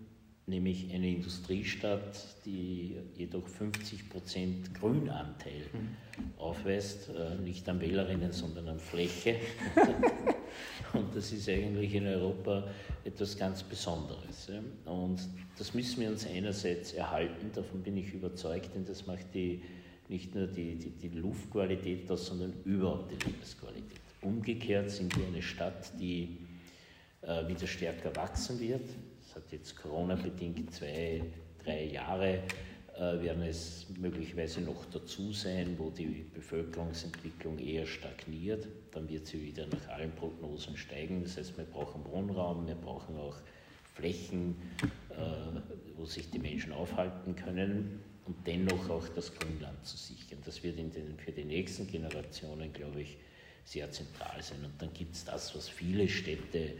nämlich 0.48 0.92
eine 0.92 1.08
Industriestadt, 1.08 2.26
die 2.44 2.96
jedoch 3.16 3.46
50 3.46 4.08
Prozent 4.08 4.74
Grünanteil 4.74 5.62
mhm. 5.72 6.30
aufweist, 6.38 7.11
äh, 7.11 7.40
nicht 7.42 7.68
an 7.68 7.80
Wählerinnen, 7.80 8.32
sondern 8.32 8.68
an 8.68 8.80
Fläche. 8.80 9.37
Und 10.94 11.14
das 11.14 11.32
ist 11.32 11.48
eigentlich 11.48 11.94
in 11.94 12.06
Europa 12.06 12.66
etwas 13.04 13.37
ganz 13.37 13.62
Besonderes. 13.62 14.50
Und 14.87 15.20
das 15.58 15.74
müssen 15.74 16.00
wir 16.00 16.08
uns 16.08 16.26
einerseits 16.26 16.94
erhalten, 16.94 17.50
davon 17.54 17.82
bin 17.82 17.98
ich 17.98 18.14
überzeugt, 18.14 18.74
denn 18.74 18.87
das 18.87 19.06
macht 19.06 19.34
die, 19.34 19.62
nicht 20.08 20.34
nur 20.34 20.46
die, 20.46 20.76
die, 20.76 20.90
die 20.90 21.18
Luftqualität 21.18 22.11
aus, 22.11 22.26
sondern 22.26 22.54
überhaupt 22.64 23.12
die 23.12 23.26
Lebensqualität. 23.26 24.00
Umgekehrt 24.22 24.90
sind 24.90 25.14
wir 25.16 25.26
eine 25.26 25.42
Stadt, 25.42 25.92
die 26.00 26.38
äh, 27.20 27.46
wieder 27.46 27.66
stärker 27.66 28.16
wachsen 28.16 28.58
wird 28.58 28.88
hat 29.38 29.53
jetzt 29.53 29.77
Corona-bedingt 29.77 30.72
zwei, 30.72 31.22
drei 31.64 31.85
Jahre, 31.85 32.42
äh, 32.96 33.22
werden 33.22 33.42
es 33.42 33.87
möglicherweise 33.96 34.61
noch 34.61 34.85
dazu 34.87 35.33
sein, 35.33 35.77
wo 35.79 35.90
die 35.90 36.27
Bevölkerungsentwicklung 36.35 37.59
eher 37.59 37.87
stagniert. 37.87 38.66
Dann 38.90 39.09
wird 39.09 39.27
sie 39.27 39.40
wieder 39.40 39.66
nach 39.68 39.88
allen 39.88 40.11
Prognosen 40.12 40.77
steigen. 40.77 41.22
Das 41.22 41.37
heißt, 41.37 41.57
wir 41.57 41.64
brauchen 41.64 42.05
Wohnraum, 42.05 42.66
wir 42.66 42.74
brauchen 42.74 43.16
auch 43.16 43.37
Flächen, 43.94 44.57
äh, 45.11 45.61
wo 45.96 46.05
sich 46.05 46.31
die 46.31 46.40
Menschen 46.40 46.72
aufhalten 46.72 47.37
können 47.37 48.01
und 48.27 48.37
dennoch 48.46 48.90
auch 48.90 49.09
das 49.09 49.33
Grünland 49.35 49.85
zu 49.87 49.96
sichern. 49.96 50.40
Das 50.44 50.62
wird 50.64 50.79
den, 50.79 50.90
für 51.18 51.33
die 51.33 51.44
nächsten 51.44 51.87
Generationen, 51.87 52.72
glaube 52.72 53.03
ich, 53.03 53.16
sehr 53.64 53.90
zentral 53.92 54.42
sein. 54.42 54.64
Und 54.64 54.83
dann 54.83 54.92
gibt 54.92 55.14
es 55.14 55.24
das, 55.24 55.55
was 55.55 55.68
viele 55.68 56.09
Städte 56.09 56.72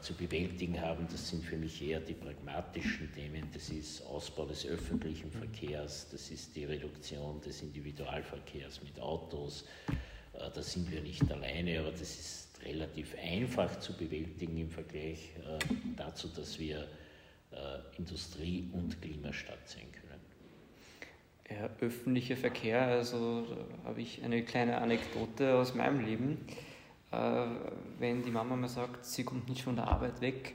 zu 0.00 0.14
bewältigen 0.14 0.80
haben. 0.80 1.06
Das 1.10 1.28
sind 1.28 1.44
für 1.44 1.56
mich 1.56 1.82
eher 1.82 2.00
die 2.00 2.14
pragmatischen 2.14 3.12
Themen. 3.12 3.48
Das 3.52 3.70
ist 3.70 4.04
Ausbau 4.06 4.44
des 4.44 4.66
öffentlichen 4.66 5.30
Verkehrs, 5.30 6.08
das 6.10 6.30
ist 6.30 6.54
die 6.54 6.64
Reduktion 6.64 7.40
des 7.40 7.62
Individualverkehrs 7.62 8.82
mit 8.82 9.00
Autos. 9.00 9.64
Äh, 10.38 10.50
da 10.54 10.62
sind 10.62 10.90
wir 10.90 11.00
nicht 11.00 11.30
alleine, 11.30 11.80
aber 11.80 11.90
das 11.90 12.02
ist 12.02 12.60
relativ 12.64 13.14
einfach 13.22 13.78
zu 13.80 13.92
bewältigen 13.94 14.58
im 14.58 14.70
Vergleich 14.70 15.30
äh, 15.36 15.58
dazu, 15.96 16.28
dass 16.28 16.58
wir 16.58 16.86
Industrie- 17.96 18.68
und 18.72 19.00
Klimastadt 19.00 19.66
sein 19.66 19.86
können. 19.90 20.20
Ja, 21.48 21.70
öffentlicher 21.80 22.36
Verkehr, 22.36 22.82
also 22.82 23.46
habe 23.84 24.02
ich 24.02 24.22
eine 24.22 24.42
kleine 24.42 24.76
Anekdote 24.78 25.54
aus 25.54 25.74
meinem 25.74 26.04
Leben. 26.04 26.38
Äh, 27.12 27.46
wenn 27.98 28.22
die 28.22 28.30
Mama 28.30 28.56
mir 28.56 28.68
sagt, 28.68 29.04
sie 29.04 29.24
kommt 29.24 29.48
nicht 29.48 29.62
von 29.62 29.76
der 29.76 29.88
Arbeit 29.88 30.20
weg 30.20 30.54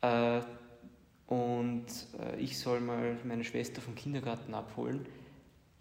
äh, 0.00 0.40
und 1.26 1.86
äh, 2.18 2.40
ich 2.40 2.58
soll 2.58 2.80
mal 2.80 3.16
meine 3.24 3.44
Schwester 3.44 3.80
vom 3.80 3.94
Kindergarten 3.94 4.54
abholen, 4.54 5.06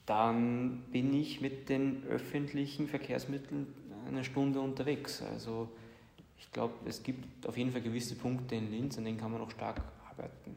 dann 0.05 0.83
bin 0.91 1.13
ich 1.13 1.41
mit 1.41 1.69
den 1.69 2.03
öffentlichen 2.09 2.87
Verkehrsmitteln 2.87 3.67
eine 4.07 4.23
Stunde 4.23 4.59
unterwegs. 4.59 5.21
Also 5.21 5.69
ich 6.37 6.51
glaube, 6.51 6.73
es 6.85 7.01
gibt 7.03 7.47
auf 7.47 7.57
jeden 7.57 7.71
Fall 7.71 7.81
gewisse 7.81 8.15
Punkte 8.15 8.55
in 8.55 8.69
Linz, 8.71 8.97
an 8.97 9.05
denen 9.05 9.17
kann 9.17 9.31
man 9.31 9.39
noch 9.39 9.51
stark 9.51 9.81
arbeiten. 10.09 10.55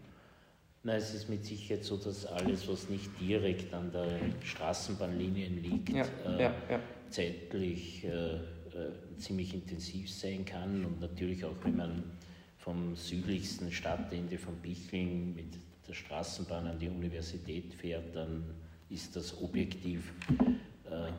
Nein, 0.82 0.96
es 0.98 1.14
ist 1.14 1.28
mit 1.28 1.44
Sicherheit 1.44 1.84
so, 1.84 1.96
dass 1.96 2.26
alles, 2.26 2.68
was 2.68 2.88
nicht 2.88 3.10
direkt 3.20 3.72
an 3.74 3.90
der 3.90 4.20
Straßenbahnlinie 4.44 5.48
liegt, 5.48 5.88
ja, 5.88 6.04
äh, 6.24 6.42
ja, 6.42 6.54
ja. 6.70 6.80
zeitlich 7.10 8.04
äh, 8.04 8.38
äh, 8.76 9.18
ziemlich 9.18 9.54
intensiv 9.54 10.12
sein 10.12 10.44
kann 10.44 10.84
und 10.84 11.00
natürlich 11.00 11.44
auch, 11.44 11.54
wenn 11.62 11.76
man 11.76 12.04
vom 12.58 12.94
südlichsten 12.94 13.72
Stadtende 13.72 14.36
von 14.36 14.54
Bichling 14.56 15.34
mit 15.34 15.58
der 15.88 15.94
Straßenbahn 15.94 16.66
an 16.66 16.78
die 16.78 16.88
Universität 16.88 17.72
fährt, 17.72 18.14
dann 18.14 18.44
ist 18.90 19.16
das 19.16 19.40
objektiv 19.40 20.12
äh, 20.84 21.12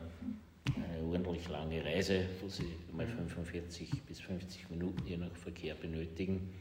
eine 0.76 1.02
ordentlich 1.04 1.48
lange 1.48 1.84
Reise, 1.84 2.26
wo 2.40 2.48
Sie 2.48 2.76
mal 2.92 3.06
45 3.06 4.02
bis 4.04 4.20
50 4.20 4.70
Minuten 4.70 5.04
je 5.06 5.16
nach 5.16 5.34
Verkehr 5.34 5.74
benötigen. 5.74 6.54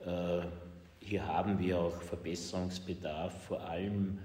Äh, 0.00 0.40
hier 0.98 1.26
haben 1.26 1.58
wir 1.58 1.78
auch 1.78 2.02
Verbesserungsbedarf, 2.02 3.44
vor 3.44 3.60
allem 3.60 4.18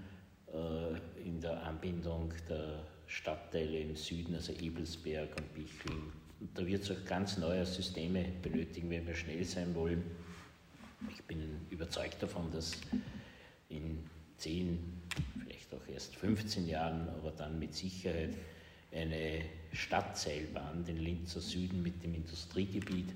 äh, 0.51 1.21
in 1.21 1.39
der 1.41 1.61
Anbindung 1.63 2.33
der 2.49 2.83
Stadtteile 3.07 3.79
im 3.79 3.95
Süden, 3.95 4.35
also 4.35 4.53
Ebelsberg 4.53 5.35
und 5.37 5.53
Bichling. 5.53 6.11
Und 6.39 6.49
da 6.57 6.65
wird 6.65 6.83
es 6.83 6.91
auch 6.91 7.05
ganz 7.05 7.37
neue 7.37 7.65
Systeme 7.65 8.25
benötigen, 8.41 8.89
wenn 8.89 9.07
wir 9.07 9.15
schnell 9.15 9.43
sein 9.45 9.73
wollen. 9.75 10.03
Ich 11.13 11.23
bin 11.23 11.39
überzeugt 11.69 12.21
davon, 12.21 12.51
dass 12.51 12.73
in 13.69 13.99
10, 14.37 14.79
vielleicht 15.43 15.73
auch 15.73 15.87
erst 15.87 16.15
15 16.15 16.67
Jahren, 16.67 17.07
aber 17.09 17.31
dann 17.31 17.59
mit 17.59 17.73
Sicherheit 17.73 18.35
eine 18.91 19.41
Stadtseilbahn 19.73 20.85
den 20.85 20.97
Linzer 20.97 21.41
Süden 21.41 21.83
mit 21.83 22.01
dem 22.03 22.15
Industriegebiet 22.15 23.13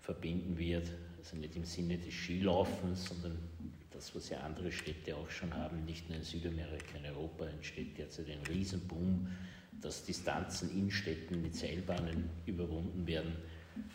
verbinden 0.00 0.56
wird. 0.58 0.90
Also 1.18 1.36
nicht 1.36 1.56
im 1.56 1.64
Sinne 1.64 1.98
des 1.98 2.14
Skilaufens, 2.14 3.06
sondern 3.06 3.38
das, 4.00 4.14
was 4.14 4.30
ja 4.30 4.40
andere 4.40 4.72
Städte 4.72 5.14
auch 5.14 5.28
schon 5.28 5.54
haben, 5.54 5.84
nicht 5.84 6.08
nur 6.08 6.16
in 6.16 6.24
Südamerika, 6.24 6.96
in 6.96 7.04
Europa 7.04 7.44
entsteht 7.44 7.98
derzeit 7.98 8.30
ein 8.30 8.40
Riesenboom, 8.48 9.28
dass 9.82 10.04
Distanzen 10.06 10.70
in 10.70 10.90
Städten 10.90 11.42
mit 11.42 11.54
Seilbahnen 11.54 12.30
überwunden 12.46 13.06
werden, 13.06 13.36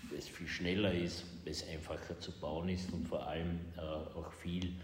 weil 0.09 0.19
es 0.19 0.27
viel 0.27 0.47
schneller 0.47 0.93
ist, 0.93 1.25
weil 1.43 1.53
es 1.53 1.67
einfacher 1.67 2.19
zu 2.19 2.31
bauen 2.39 2.69
ist 2.69 2.93
und 2.93 3.07
vor 3.07 3.25
allem 3.25 3.59
äh, 3.77 3.81
auch 3.81 4.31
viel 4.31 4.75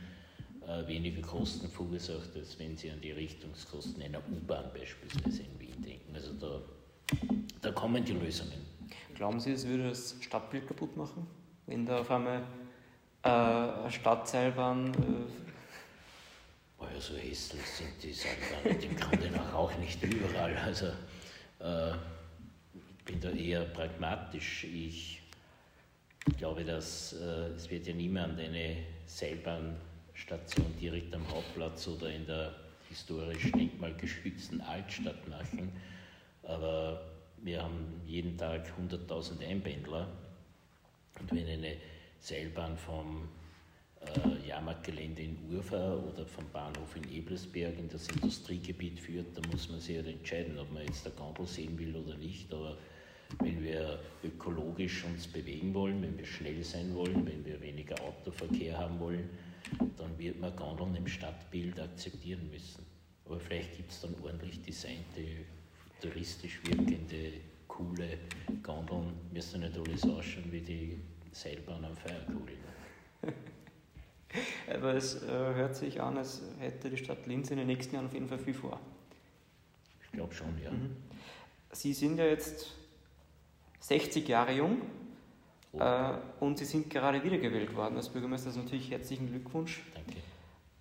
äh, 0.67 0.87
weniger 0.87 1.21
Kosten 1.21 1.69
verursacht, 1.69 2.35
als 2.35 2.57
wenn 2.57 2.75
Sie 2.75 2.89
an 2.89 2.99
die 2.99 3.11
Richtungskosten 3.11 4.01
einer 4.01 4.23
U-Bahn 4.27 4.71
beispielsweise 4.73 5.43
in 5.43 5.59
Wien 5.59 5.81
denken. 5.83 6.15
Also 6.15 6.33
da, 6.33 6.61
da 7.61 7.71
kommen 7.71 8.03
die 8.03 8.13
Lösungen. 8.13 8.65
Glauben 9.13 9.39
Sie, 9.39 9.51
es 9.51 9.67
würde 9.67 9.89
das 9.89 10.15
Stadtbild 10.19 10.65
kaputt 10.65 10.97
machen, 10.97 11.27
wenn 11.67 11.85
da 11.85 11.99
auf 11.99 12.09
einmal 12.09 12.43
äh, 13.23 13.91
Stadtseilbahn. 13.91 14.93
Äh. 14.93 15.41
Oh 16.79 16.85
so 16.99 17.15
hässlich 17.15 17.65
sind 17.65 18.01
die 18.01 18.13
Seilbahnen 18.13 18.81
im 18.81 18.95
Grunde 18.95 19.31
nach 19.31 19.53
auch 19.53 19.75
nicht 19.77 20.01
überall. 20.03 20.55
Also 20.57 20.87
äh, 21.59 21.91
ich 22.73 23.05
bin 23.05 23.19
da 23.19 23.29
eher 23.29 23.65
pragmatisch. 23.65 24.63
Ich 24.63 25.21
glaube, 26.37 26.63
dass 26.63 27.13
äh, 27.13 27.53
es 27.55 27.69
wird 27.69 27.87
ja 27.87 27.93
niemand 27.93 28.39
eine 28.39 28.77
Seilbahnstation 29.05 30.77
direkt 30.79 31.13
am 31.13 31.27
Hauptplatz 31.29 31.87
oder 31.87 32.09
in 32.09 32.25
der 32.25 32.55
historisch 32.89 33.51
denkmalgeschützten 33.51 34.61
Altstadt 34.61 35.27
machen. 35.27 35.71
Aber 36.43 37.01
wir 37.37 37.61
haben 37.63 38.01
jeden 38.05 38.37
Tag 38.37 38.67
100.000 38.79 39.47
Einpendler. 39.47 40.07
Und 41.19 41.31
wenn 41.31 41.47
eine 41.47 41.77
Seilbahn 42.21 42.77
vom 42.77 43.27
äh, 43.99 44.47
Jahrmarktgelände 44.47 45.23
in 45.23 45.37
Urfa 45.51 45.95
oder 45.95 46.23
vom 46.25 46.47
Bahnhof 46.51 46.95
in 46.95 47.11
Ebelsberg 47.11 47.77
in 47.79 47.89
das 47.89 48.07
Industriegebiet 48.09 48.99
führt, 48.99 49.35
da 49.35 49.41
muss 49.51 49.69
man 49.69 49.79
sich 49.79 49.97
halt 49.97 50.07
entscheiden, 50.07 50.57
ob 50.59 50.71
man 50.71 50.85
jetzt 50.85 51.03
der 51.03 51.13
Gondel 51.13 51.47
sehen 51.47 51.77
will 51.79 51.95
oder 51.95 52.15
nicht. 52.15 52.53
Aber 52.53 52.77
wenn 53.39 53.63
wir 53.63 53.99
ökologisch 54.23 55.03
uns 55.03 55.27
bewegen 55.27 55.73
wollen, 55.73 55.99
wenn 56.03 56.15
wir 56.15 56.25
schnell 56.25 56.63
sein 56.63 56.93
wollen, 56.93 57.25
wenn 57.25 57.43
wir 57.43 57.59
weniger 57.59 57.99
Autoverkehr 58.03 58.77
haben 58.77 58.99
wollen, 58.99 59.27
dann 59.97 60.15
wird 60.19 60.39
man 60.39 60.55
Gondeln 60.55 60.95
im 60.95 61.07
Stadtbild 61.07 61.79
akzeptieren 61.79 62.51
müssen. 62.51 62.85
Aber 63.25 63.39
vielleicht 63.39 63.77
gibt 63.77 63.91
es 63.91 64.01
dann 64.01 64.13
ordentlich 64.23 64.61
designte, 64.61 65.25
touristisch 66.01 66.59
wirkende, 66.65 67.33
coole 67.67 68.19
Gondeln. 68.61 69.13
Müssen 69.33 69.61
nicht 69.61 69.75
alles 69.75 70.03
ausschauen 70.03 70.51
wie 70.51 70.61
die 70.61 70.99
Seilbahn 71.31 71.85
am 71.85 71.95
Feierkugel. 71.95 72.57
Aber 74.73 74.93
es 74.93 75.21
äh, 75.23 75.27
hört 75.27 75.75
sich 75.75 76.01
an, 76.01 76.17
als 76.17 76.41
hätte 76.59 76.89
die 76.89 76.97
Stadt 76.97 77.25
Linz 77.27 77.51
in 77.51 77.57
den 77.57 77.67
nächsten 77.67 77.95
Jahren 77.95 78.05
auf 78.07 78.13
jeden 78.13 78.27
Fall 78.27 78.39
viel 78.39 78.53
vor. 78.53 78.79
Ich 80.03 80.11
glaube 80.11 80.33
schon, 80.33 80.57
ja. 80.63 80.71
Mhm. 80.71 80.95
Sie 81.71 81.93
sind 81.93 82.17
ja 82.17 82.25
jetzt 82.25 82.73
60 83.79 84.27
Jahre 84.27 84.53
jung 84.53 84.81
oh. 85.73 85.79
äh, 85.79 86.13
und 86.39 86.57
Sie 86.57 86.65
sind 86.65 86.89
gerade 86.89 87.23
wiedergewählt 87.23 87.75
worden 87.75 87.97
als 87.97 88.09
Bürgermeister. 88.09 88.47
Also 88.47 88.61
natürlich 88.61 88.91
herzlichen 88.91 89.27
Glückwunsch. 89.27 89.81
Danke. 89.93 90.17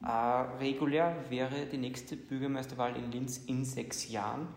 Äh, 0.03 0.59
regulär 0.59 1.17
wäre 1.29 1.67
die 1.67 1.79
nächste 1.79 2.17
Bürgermeisterwahl 2.17 2.97
in 2.97 3.11
Linz 3.13 3.39
in 3.39 3.65
sechs 3.65 4.09
Jahren. 4.09 4.49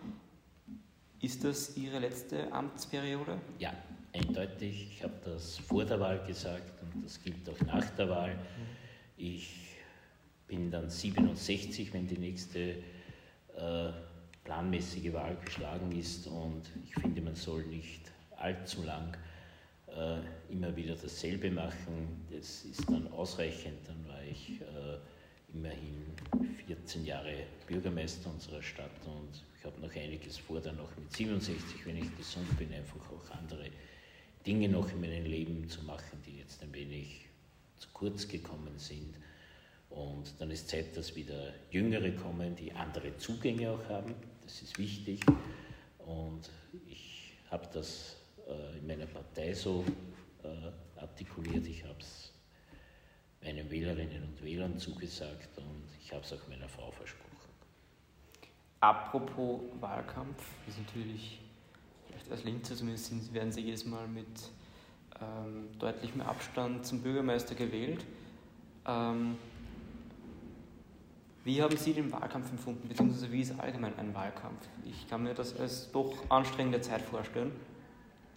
Ist 1.19 1.43
das 1.43 1.77
Ihre 1.77 1.99
letzte 1.99 2.51
Amtsperiode? 2.51 3.39
Ja, 3.57 3.73
eindeutig. 4.13 4.87
Ich 4.95 5.03
habe 5.03 5.13
das 5.25 5.57
vor 5.57 5.85
der 5.85 5.99
Wahl 5.99 6.23
gesagt 6.25 6.81
und 6.81 7.03
das 7.03 7.21
gilt 7.21 7.47
auch 7.49 7.59
nach 7.65 7.89
der 7.91 8.09
Wahl. 8.09 8.37
Ich 9.17 9.77
bin 10.47 10.71
dann 10.71 10.89
67, 10.89 11.93
wenn 11.93 12.07
die 12.07 12.17
nächste 12.17 12.75
äh, 13.55 13.91
planmäßige 14.43 15.13
Wahl 15.13 15.37
geschlagen 15.43 15.91
ist 15.91 16.27
und 16.27 16.63
ich 16.85 16.93
finde, 17.01 17.21
man 17.21 17.35
soll 17.35 17.63
nicht 17.65 18.11
allzu 18.37 18.83
lang 18.83 19.15
äh, 19.87 20.17
immer 20.51 20.75
wieder 20.75 20.95
dasselbe 20.95 21.49
machen. 21.49 22.25
Das 22.31 22.65
ist 22.65 22.87
dann 22.89 23.07
ausreichend. 23.13 23.87
Dann 23.87 24.07
war 24.07 24.23
ich 24.23 24.61
äh, 24.61 24.97
immerhin 25.53 26.03
14 26.67 27.05
Jahre 27.05 27.33
Bürgermeister 27.67 28.29
unserer 28.29 28.61
Stadt 28.61 28.91
und 29.05 29.43
ich 29.57 29.65
habe 29.65 29.79
noch 29.79 29.95
einiges 29.95 30.37
vor, 30.37 30.59
dann 30.59 30.75
noch 30.75 30.95
mit 30.97 31.11
67, 31.11 31.85
wenn 31.85 31.97
ich 31.97 32.17
gesund 32.17 32.57
bin, 32.57 32.73
einfach 32.73 32.99
auch 33.11 33.37
andere 33.37 33.69
Dinge 34.45 34.69
noch 34.69 34.89
in 34.91 35.01
meinem 35.01 35.25
Leben 35.25 35.69
zu 35.69 35.83
machen, 35.83 36.21
die 36.25 36.37
jetzt 36.37 36.61
ein 36.63 36.73
wenig 36.73 37.27
zu 37.77 37.87
kurz 37.93 38.27
gekommen 38.27 38.77
sind. 38.77 39.15
Und 39.89 40.33
dann 40.39 40.51
ist 40.51 40.69
Zeit, 40.69 40.97
dass 40.97 41.15
wieder 41.15 41.53
Jüngere 41.71 42.11
kommen, 42.11 42.55
die 42.55 42.71
andere 42.73 43.15
Zugänge 43.17 43.71
auch 43.71 43.89
haben. 43.89 44.15
Das 44.43 44.61
ist 44.61 44.77
wichtig. 44.77 45.21
Und 45.99 46.49
ich 46.87 47.33
habe 47.51 47.67
das 47.73 48.17
äh, 48.47 48.77
in 48.79 48.87
meiner 48.87 49.05
Partei 49.05 49.53
so 49.53 49.85
äh, 50.43 50.99
artikuliert. 50.99 51.67
Ich 51.67 51.83
habe 51.83 51.99
es 51.99 52.33
meinen 53.43 53.69
Wählerinnen 53.69 54.23
und 54.23 54.43
Wählern 54.43 54.77
zugesagt 54.79 55.57
und 55.57 55.85
ich 56.01 56.11
habe 56.11 56.23
es 56.23 56.33
auch 56.33 56.47
meiner 56.47 56.67
Frau 56.67 56.91
versprochen. 56.91 57.29
Apropos 58.79 59.61
Wahlkampf, 59.79 60.43
ist 60.67 60.77
natürlich, 60.77 61.39
vielleicht 62.13 62.31
als 62.31 62.43
Linzer 62.43 62.75
zumindest, 62.75 63.33
werden 63.33 63.51
Sie 63.51 63.61
jedes 63.61 63.85
Mal 63.85 64.07
mit 64.07 64.27
ähm, 65.21 65.67
deutlich 65.79 66.15
mehr 66.15 66.27
Abstand 66.27 66.85
zum 66.85 67.01
Bürgermeister 67.01 67.55
gewählt. 67.55 68.05
Ähm, 68.87 69.37
wie 71.43 71.61
haben 71.61 71.75
Sie 71.75 71.93
den 71.93 72.11
Wahlkampf 72.11 72.51
empfunden, 72.51 72.87
beziehungsweise 72.87 73.31
wie 73.31 73.41
ist 73.41 73.59
allgemein 73.59 73.97
ein 73.97 74.13
Wahlkampf? 74.13 74.65
Ich 74.85 75.09
kann 75.09 75.23
mir 75.23 75.33
das 75.33 75.59
als 75.59 75.91
doch 75.91 76.13
anstrengende 76.29 76.79
Zeit 76.79 77.01
vorstellen. 77.01 77.51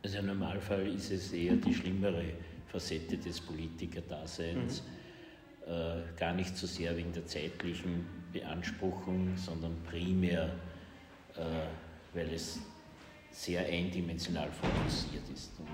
Also 0.03 0.19
im 0.19 0.27
Normalfall 0.27 0.87
ist 0.89 1.11
es 1.11 1.33
eher 1.33 1.57
die 1.57 1.73
schlimmere 1.73 2.25
Facette 2.69 3.17
des 3.17 3.41
Politikerdaseins. 3.41 4.83
Mhm. 4.83 5.73
Äh, 5.73 6.03
gar 6.17 6.33
nicht 6.33 6.57
so 6.57 6.67
sehr 6.67 6.97
wegen 6.97 7.13
der 7.13 7.27
zeitlichen 7.27 8.07
Beanspruchung, 8.33 9.37
sondern 9.37 9.77
primär, 9.89 10.53
äh, 11.37 11.41
weil 12.13 12.33
es 12.33 12.61
sehr 13.37 13.67
eindimensional 13.67 14.49
fokussiert 14.51 15.29
ist. 15.33 15.53
Und 15.59 15.69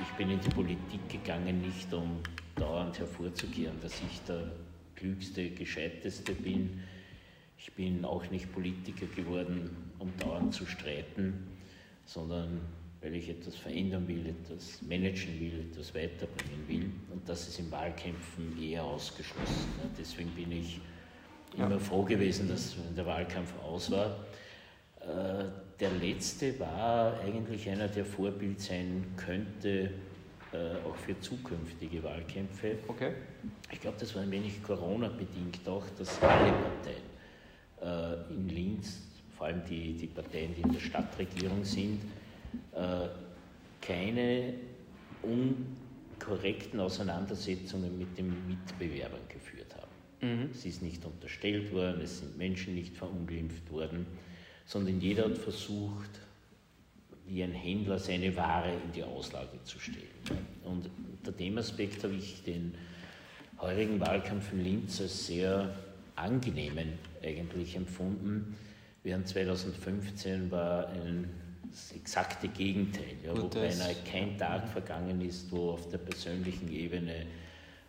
ich 0.00 0.08
bin 0.16 0.30
in 0.30 0.40
die 0.40 0.48
Politik 0.48 1.08
gegangen, 1.10 1.60
nicht 1.60 1.92
um 1.92 2.20
dauernd 2.56 2.98
hervorzukehren, 2.98 3.78
dass 3.82 3.92
ich 4.10 4.20
der 4.26 4.50
klügste, 4.96 5.50
gescheiteste 5.50 6.32
bin. 6.32 6.80
Ich 7.58 7.70
bin 7.74 8.04
auch 8.06 8.28
nicht 8.30 8.50
Politiker 8.50 9.06
geworden, 9.14 9.70
um 9.98 10.10
dauernd 10.16 10.54
zu 10.54 10.64
streiten, 10.64 11.48
sondern 12.06 12.62
weil 13.02 13.14
ich 13.14 13.28
etwas 13.28 13.56
verändern 13.56 14.08
will, 14.08 14.26
etwas 14.26 14.80
managen 14.80 15.38
will, 15.38 15.66
etwas 15.70 15.94
weiterbringen 15.94 16.66
will. 16.66 16.90
Und 17.12 17.28
das 17.28 17.46
ist 17.46 17.58
in 17.58 17.70
Wahlkämpfen 17.70 18.60
eher 18.60 18.84
ausgeschlossen. 18.84 19.68
Deswegen 19.98 20.30
bin 20.30 20.50
ich 20.50 20.80
immer 21.58 21.78
froh 21.78 22.04
gewesen, 22.04 22.48
dass 22.48 22.74
der 22.96 23.04
Wahlkampf 23.04 23.52
aus 23.62 23.90
war. 23.90 24.16
Der 25.82 25.90
letzte 25.90 26.60
war 26.60 27.18
eigentlich 27.18 27.68
einer, 27.68 27.88
der 27.88 28.04
Vorbild 28.04 28.60
sein 28.60 29.04
könnte, 29.16 29.90
äh, 30.52 30.76
auch 30.88 30.94
für 30.94 31.18
zukünftige 31.18 32.00
Wahlkämpfe. 32.04 32.76
Okay. 32.86 33.10
Ich 33.72 33.80
glaube, 33.80 33.96
das 33.98 34.14
war 34.14 34.22
ein 34.22 34.30
wenig 34.30 34.62
Corona-bedingt 34.62 35.66
auch, 35.66 35.82
dass 35.98 36.22
alle 36.22 36.52
Parteien 36.52 38.30
äh, 38.30 38.32
in 38.32 38.48
Linz, 38.48 39.00
vor 39.36 39.48
allem 39.48 39.60
die, 39.68 39.94
die 39.94 40.06
Parteien, 40.06 40.54
die 40.54 40.60
in 40.60 40.72
der 40.72 40.78
Stadtregierung 40.78 41.64
sind, 41.64 42.00
äh, 42.76 43.08
keine 43.80 44.54
unkorrekten 46.20 46.78
Auseinandersetzungen 46.78 47.98
mit 47.98 48.16
den 48.16 48.32
Mitbewerbern 48.46 49.22
geführt 49.28 49.74
haben. 49.74 50.42
Mhm. 50.42 50.50
Es 50.52 50.64
ist 50.64 50.80
nicht 50.80 51.04
unterstellt 51.04 51.72
worden, 51.72 52.02
es 52.02 52.20
sind 52.20 52.38
Menschen 52.38 52.76
nicht 52.76 52.96
verunglimpft 52.96 53.68
worden, 53.72 54.06
sondern 54.72 55.02
jeder 55.02 55.26
hat 55.26 55.36
versucht, 55.36 56.08
wie 57.26 57.42
ein 57.42 57.52
Händler 57.52 57.98
seine 57.98 58.34
Ware 58.36 58.72
in 58.72 58.92
die 58.92 59.04
Auslage 59.04 59.62
zu 59.64 59.78
stellen. 59.78 59.98
Und 60.64 60.88
unter 61.18 61.32
dem 61.32 61.58
Aspekt 61.58 62.02
habe 62.02 62.14
ich 62.14 62.42
den 62.42 62.74
heurigen 63.60 64.00
Wahlkampf 64.00 64.50
in 64.52 64.64
Linz 64.64 64.98
als 65.02 65.26
sehr 65.26 65.74
angenehmen 66.16 66.94
eigentlich 67.22 67.76
empfunden. 67.76 68.56
Während 69.02 69.28
2015 69.28 70.50
war 70.50 70.88
ein 70.88 71.28
das 71.70 71.92
exakte 71.92 72.48
Gegenteil, 72.48 73.16
ja, 73.24 73.36
wo 73.40 73.48
beinahe 73.48 73.94
kein 74.10 74.36
Tag 74.36 74.68
vergangen 74.68 75.22
ist, 75.22 75.50
wo 75.50 75.70
auf 75.70 75.88
der 75.88 75.98
persönlichen 75.98 76.70
Ebene 76.70 77.26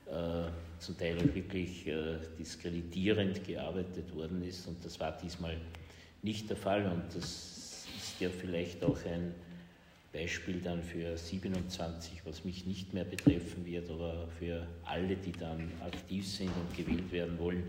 äh, 0.06 0.50
zum 0.80 0.98
Teil 0.98 1.18
auch 1.18 1.36
wirklich 1.36 1.86
äh, 1.88 2.18
diskreditierend 2.40 3.46
gearbeitet 3.46 4.16
worden 4.16 4.42
ist. 4.44 4.68
Und 4.68 4.84
das 4.86 4.98
war 5.02 5.18
diesmal 5.22 5.58
nicht 6.24 6.50
der 6.50 6.58
Fall. 6.58 6.86
Und 6.86 7.16
das 7.16 7.86
ist 7.98 8.20
ja 8.20 8.30
vielleicht 8.30 8.84
auch 8.84 8.98
ein 9.06 9.34
Beispiel 10.12 10.62
dann 10.62 10.84
für 10.84 11.18
27, 11.18 12.22
was 12.26 12.46
mich 12.46 12.66
nicht 12.66 12.94
mehr 12.94 13.04
betreffen 13.04 13.66
wird, 13.66 13.90
aber 13.90 14.28
für 14.40 14.68
alle, 14.86 15.16
die 15.16 15.32
dann 15.32 15.72
aktiv 15.82 16.28
sind 16.28 16.52
und 16.56 16.78
gewählt 16.78 17.12
werden 17.12 17.38
wollen. 17.40 17.64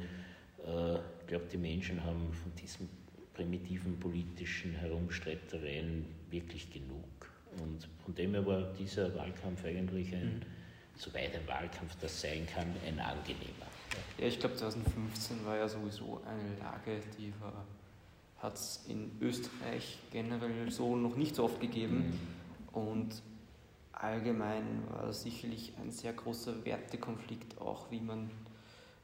Äh, 0.67 0.95
ich 0.95 1.27
glaube, 1.27 1.47
die 1.51 1.57
Menschen 1.57 2.05
haben 2.05 2.33
von 2.33 2.55
diesem 2.61 2.89
primitiven 3.33 3.99
politischen 3.99 4.73
Herumstreitereien 4.73 6.05
wirklich 6.31 6.71
genug. 6.71 7.05
Und 7.63 7.89
von 8.05 8.15
dem 8.15 8.33
her 8.33 8.47
war 8.47 8.73
dieser 8.79 9.15
Wahlkampf 9.15 9.65
eigentlich 9.65 10.13
ein, 10.15 10.35
mhm. 10.35 10.43
soweit 10.97 11.35
ein 11.35 11.47
Wahlkampf 11.47 11.97
das 12.01 12.21
sein 12.21 12.47
kann, 12.47 12.67
ein 12.87 12.99
angenehmer. 12.99 13.67
Ja, 14.19 14.27
ich 14.27 14.39
glaube 14.39 14.57
2015 14.57 15.45
war 15.45 15.57
ja 15.57 15.69
sowieso 15.69 16.21
eine 16.27 16.59
Lage, 16.59 17.01
die 17.19 17.33
hat 18.39 18.57
es 18.57 18.85
in 18.89 19.11
Österreich 19.21 19.99
generell 20.11 20.71
so 20.71 20.97
noch 20.97 21.17
nicht 21.17 21.35
so 21.35 21.45
oft 21.45 21.61
gegeben. 21.61 22.19
Mhm. 22.73 22.79
Und 22.79 23.23
allgemein 23.93 24.83
war 24.91 25.07
das 25.07 25.23
sicherlich 25.23 25.73
ein 25.81 25.91
sehr 25.91 26.13
großer 26.13 26.65
Wertekonflikt, 26.65 27.61
auch 27.61 27.91
wie 27.91 28.01
man 28.01 28.31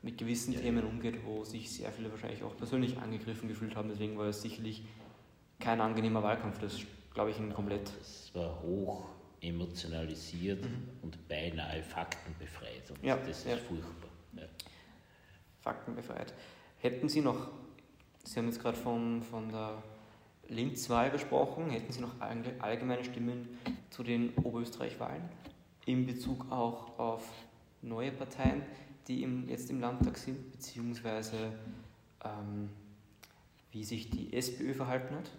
mit 0.03 0.19
gewissen 0.19 0.53
ja. 0.53 0.61
Themen 0.61 0.85
umgeht, 0.85 1.25
wo 1.25 1.45
sich 1.45 1.71
sehr 1.71 1.93
viele 1.93 2.11
wahrscheinlich 2.11 2.43
auch 2.43 2.57
persönlich 2.57 2.99
angegriffen 2.99 3.49
gefühlt 3.49 3.77
haben. 3.77 3.89
Deswegen 3.89 4.17
war 4.19 4.27
es 4.27 4.43
sicherlich 4.43 4.83
kein 5.59 5.81
angenehmer 5.81 6.23
Wahlkampf. 6.23 6.59
Das 6.59 6.79
glaube 7.13 7.31
ich 7.31 7.39
Ihnen 7.39 7.53
komplett. 7.53 7.91
Es 8.01 8.31
war 8.35 8.63
hoch 8.63 9.07
emotionalisiert 9.43 10.65
mhm. 10.65 10.89
und 11.03 11.29
beinahe 11.29 11.83
faktenbefreit. 11.83 12.91
Und 12.91 13.03
ja, 13.03 13.17
das 13.17 13.39
ist 13.39 13.47
ja. 13.47 13.57
furchtbar. 13.57 14.11
Ja. 14.35 14.43
Faktenbefreit. 15.61 16.33
Hätten 16.79 17.09
Sie 17.09 17.21
noch, 17.21 17.49
Sie 18.25 18.39
haben 18.39 18.47
jetzt 18.47 18.61
gerade 18.61 18.77
von, 18.77 19.23
von 19.23 19.49
der 19.51 19.83
Linz-Wahl 20.49 21.11
gesprochen, 21.11 21.71
hätten 21.71 21.93
Sie 21.93 22.01
noch 22.01 22.21
allgemeine 22.21 23.05
Stimmen 23.05 23.49
zu 23.91 24.03
den 24.03 24.35
Oberösterreich-Wahlen 24.35 25.23
in 25.87 26.07
Bezug 26.07 26.51
auch 26.51 26.99
auf 26.99 27.23
neue 27.83 28.13
Parteien, 28.13 28.63
die 29.09 29.23
im, 29.23 29.49
jetzt 29.49 29.71
im 29.71 29.81
Landtag 29.81 30.19
sind, 30.19 30.53
beziehungsweise 30.53 31.53
ähm, 32.25 32.69
wie 33.73 33.85
sich 33.85 34.11
die 34.11 34.33
SPÖ 34.33 34.75
verhalten 34.75 35.15
hat? 35.15 35.31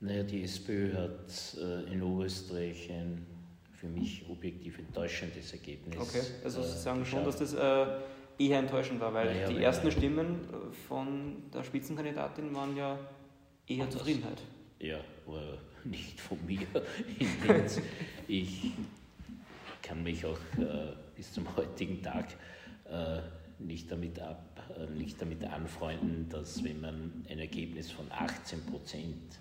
Naja, 0.00 0.22
die 0.22 0.42
SPÖ 0.42 0.94
hat 0.94 1.56
äh, 1.58 1.92
in 1.92 2.02
Oberösterreich 2.02 2.90
ein 2.90 3.26
für 3.72 3.88
mich 3.88 4.24
objektiv 4.28 4.78
enttäuschendes 4.78 5.52
Ergebnis. 5.52 5.98
Okay, 5.98 6.22
also 6.44 6.62
Sie 6.62 6.68
äh, 6.68 6.78
sagen 6.78 7.04
schon, 7.04 7.24
dass 7.24 7.36
das 7.36 7.54
äh, 7.54 7.86
eher 8.38 8.58
enttäuschend 8.58 9.00
war, 9.00 9.12
weil 9.14 9.26
naja, 9.26 9.48
die 9.48 9.62
ersten 9.62 9.90
Stimmen 9.90 10.40
äh, 10.44 10.72
von 10.88 11.50
der 11.52 11.64
Spitzenkandidatin 11.64 12.54
waren 12.54 12.76
ja 12.76 12.98
eher 13.66 13.84
anders. 13.84 13.98
Zufriedenheit. 13.98 14.42
Ja, 14.78 15.00
aber 15.26 15.58
nicht 15.84 16.20
von 16.20 16.38
mir 16.44 16.66
ich 18.28 18.72
kann 19.82 20.02
mich 20.02 20.24
auch 20.26 20.38
äh, 20.58 20.92
bis 21.14 21.32
zum 21.32 21.56
heutigen 21.56 22.02
Tag 22.02 22.26
äh, 22.90 23.20
nicht 23.58 23.90
damit, 23.90 24.20
ab, 24.20 24.60
äh, 24.76 24.86
nicht 24.98 25.20
damit 25.20 25.44
anfreunden, 25.44 26.28
dass 26.28 26.62
wenn 26.64 26.80
man 26.80 27.24
ein 27.28 27.38
Ergebnis 27.38 27.90
von 27.90 28.06
18 28.10 28.66
Prozent 28.66 29.38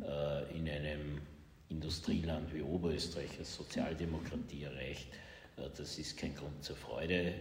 ja, 0.00 0.42
äh, 0.46 0.56
in 0.56 0.68
einem 0.68 1.20
Industrieland 1.68 2.54
wie 2.54 2.62
Oberösterreich 2.62 3.38
als 3.38 3.54
Sozialdemokratie 3.54 4.62
erreicht, 4.62 5.08
äh, 5.56 5.68
das 5.76 5.98
ist 5.98 6.16
kein 6.16 6.34
Grund 6.34 6.62
zur 6.62 6.76
Freude. 6.76 7.34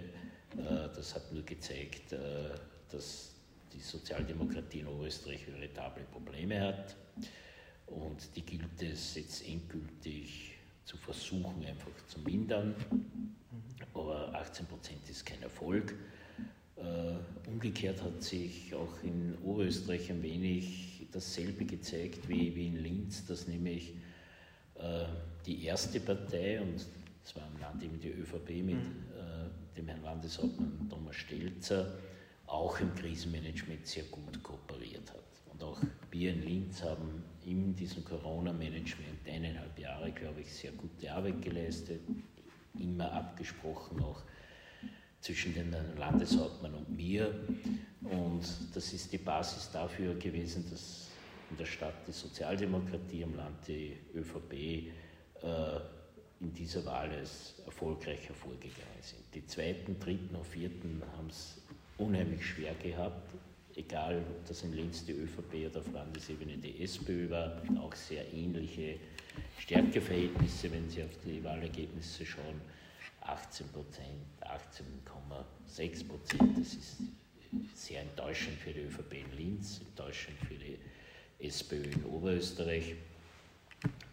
Äh, 0.55 0.89
das 0.95 1.15
hat 1.15 1.31
nur 1.31 1.43
gezeigt, 1.43 2.13
äh, 2.13 2.17
dass 2.89 3.31
die 3.73 3.79
Sozialdemokratie 3.79 4.79
in 4.79 4.87
Oberösterreich 4.87 5.47
veritable 5.47 6.03
Probleme 6.05 6.61
hat 6.61 6.95
und 7.87 8.35
die 8.35 8.41
gilt 8.41 8.81
es 8.81 9.15
jetzt 9.15 9.47
endgültig 9.47 10.53
zu 10.85 10.97
versuchen, 10.97 11.65
einfach 11.65 11.91
zu 12.07 12.19
mindern. 12.21 12.75
Aber 13.93 14.33
18 14.33 14.65
Prozent 14.67 15.09
ist 15.09 15.25
kein 15.25 15.41
Erfolg. 15.43 15.93
umgekehrt 17.45 18.01
hat 18.01 18.23
sich 18.23 18.73
auch 18.73 19.03
in 19.03 19.37
Oberösterreich 19.43 20.09
ein 20.11 20.23
wenig 20.23 21.07
dasselbe 21.11 21.65
gezeigt 21.65 22.27
wie, 22.29 22.67
in 22.67 22.77
Linz, 22.77 23.25
dass 23.25 23.47
nämlich 23.47 23.93
äh, 24.75 25.05
die 25.45 25.65
erste 25.65 25.99
Partei, 25.99 26.61
und 26.61 26.85
es 27.27 27.35
war 27.35 27.43
im 27.53 27.59
Land 27.59 27.83
eben 27.83 27.99
die 27.99 28.09
ÖVP 28.11 28.49
mit 28.63 28.75
mhm. 28.75 29.03
Äh, 29.17 29.75
dem 29.77 29.87
Herrn 29.87 30.01
Landeshauptmann 30.01 30.87
Thomas 30.89 31.15
Stelzer, 31.17 31.93
auch 32.45 32.79
im 32.79 32.95
Krisenmanagement 32.95 33.85
sehr 33.85 34.05
gut 34.05 34.41
kooperiert 34.41 35.11
hat. 35.11 35.23
Und 35.51 35.61
auch 35.61 35.81
wir 36.09 36.31
in 36.31 36.43
Linz 36.43 36.81
haben 36.81 37.23
in 37.45 37.75
diesem 37.75 38.05
Corona-Management 38.05 39.27
eineinhalb 39.27 39.77
Jahre, 39.77 40.11
glaube 40.11 40.41
ich, 40.41 40.53
sehr 40.53 40.71
gute 40.71 41.11
Arbeit 41.11 41.41
geleistet, 41.41 41.99
immer 42.79 43.11
abgesprochen 43.11 44.01
auch 44.01 44.21
zwischen 45.19 45.53
den 45.53 45.75
Landeshauptmann 45.97 46.75
und 46.75 46.95
mir. 46.95 47.43
Und 48.03 48.45
das 48.73 48.93
ist 48.93 49.11
die 49.11 49.17
Basis 49.17 49.69
dafür 49.71 50.15
gewesen, 50.15 50.65
dass 50.69 51.09
in 51.49 51.57
der 51.57 51.65
Stadt 51.65 52.07
die 52.07 52.13
Sozialdemokratie, 52.13 53.21
im 53.21 53.35
Land 53.35 53.67
die 53.67 53.97
ÖVP 54.15 54.53
äh, 54.53 55.79
in 56.39 56.53
dieser 56.53 56.85
Wahl 56.85 57.09
als 57.09 57.55
erfolgreich 57.65 58.27
hervorgegangen 58.27 59.01
sind. 59.01 59.23
Die 59.33 59.45
zweiten, 59.45 59.99
dritten 59.99 60.35
und 60.35 60.45
vierten 60.45 61.01
haben 61.15 61.29
es 61.29 61.61
unheimlich 61.97 62.45
schwer 62.45 62.73
gehabt, 62.75 63.33
egal 63.75 64.23
ob 64.29 64.45
das 64.47 64.63
in 64.63 64.73
Linz 64.73 65.05
die 65.05 65.13
ÖVP 65.13 65.69
oder 65.69 65.79
auf 65.79 65.91
Landesebene 65.91 66.57
die 66.57 66.83
SPÖ 66.83 67.29
war, 67.29 67.61
auch 67.79 67.93
sehr 67.95 68.31
ähnliche 68.33 68.99
Stärkeverhältnisse, 69.59 70.71
wenn 70.71 70.89
Sie 70.89 71.03
auf 71.03 71.11
die 71.25 71.43
Wahlergebnisse 71.43 72.25
schauen. 72.25 72.61
18 73.21 73.67
Prozent, 73.69 74.25
18,6 74.41 76.07
Prozent, 76.07 76.57
das 76.57 76.73
ist 76.73 76.97
sehr 77.75 78.01
enttäuschend 78.01 78.57
für 78.57 78.71
die 78.71 78.81
ÖVP 78.81 79.13
in 79.13 79.37
Linz, 79.37 79.81
enttäuschend 79.81 80.37
für 80.39 80.55
die 80.55 80.77
SPÖ 81.39 81.83
in 81.83 82.05
Oberösterreich 82.05 82.95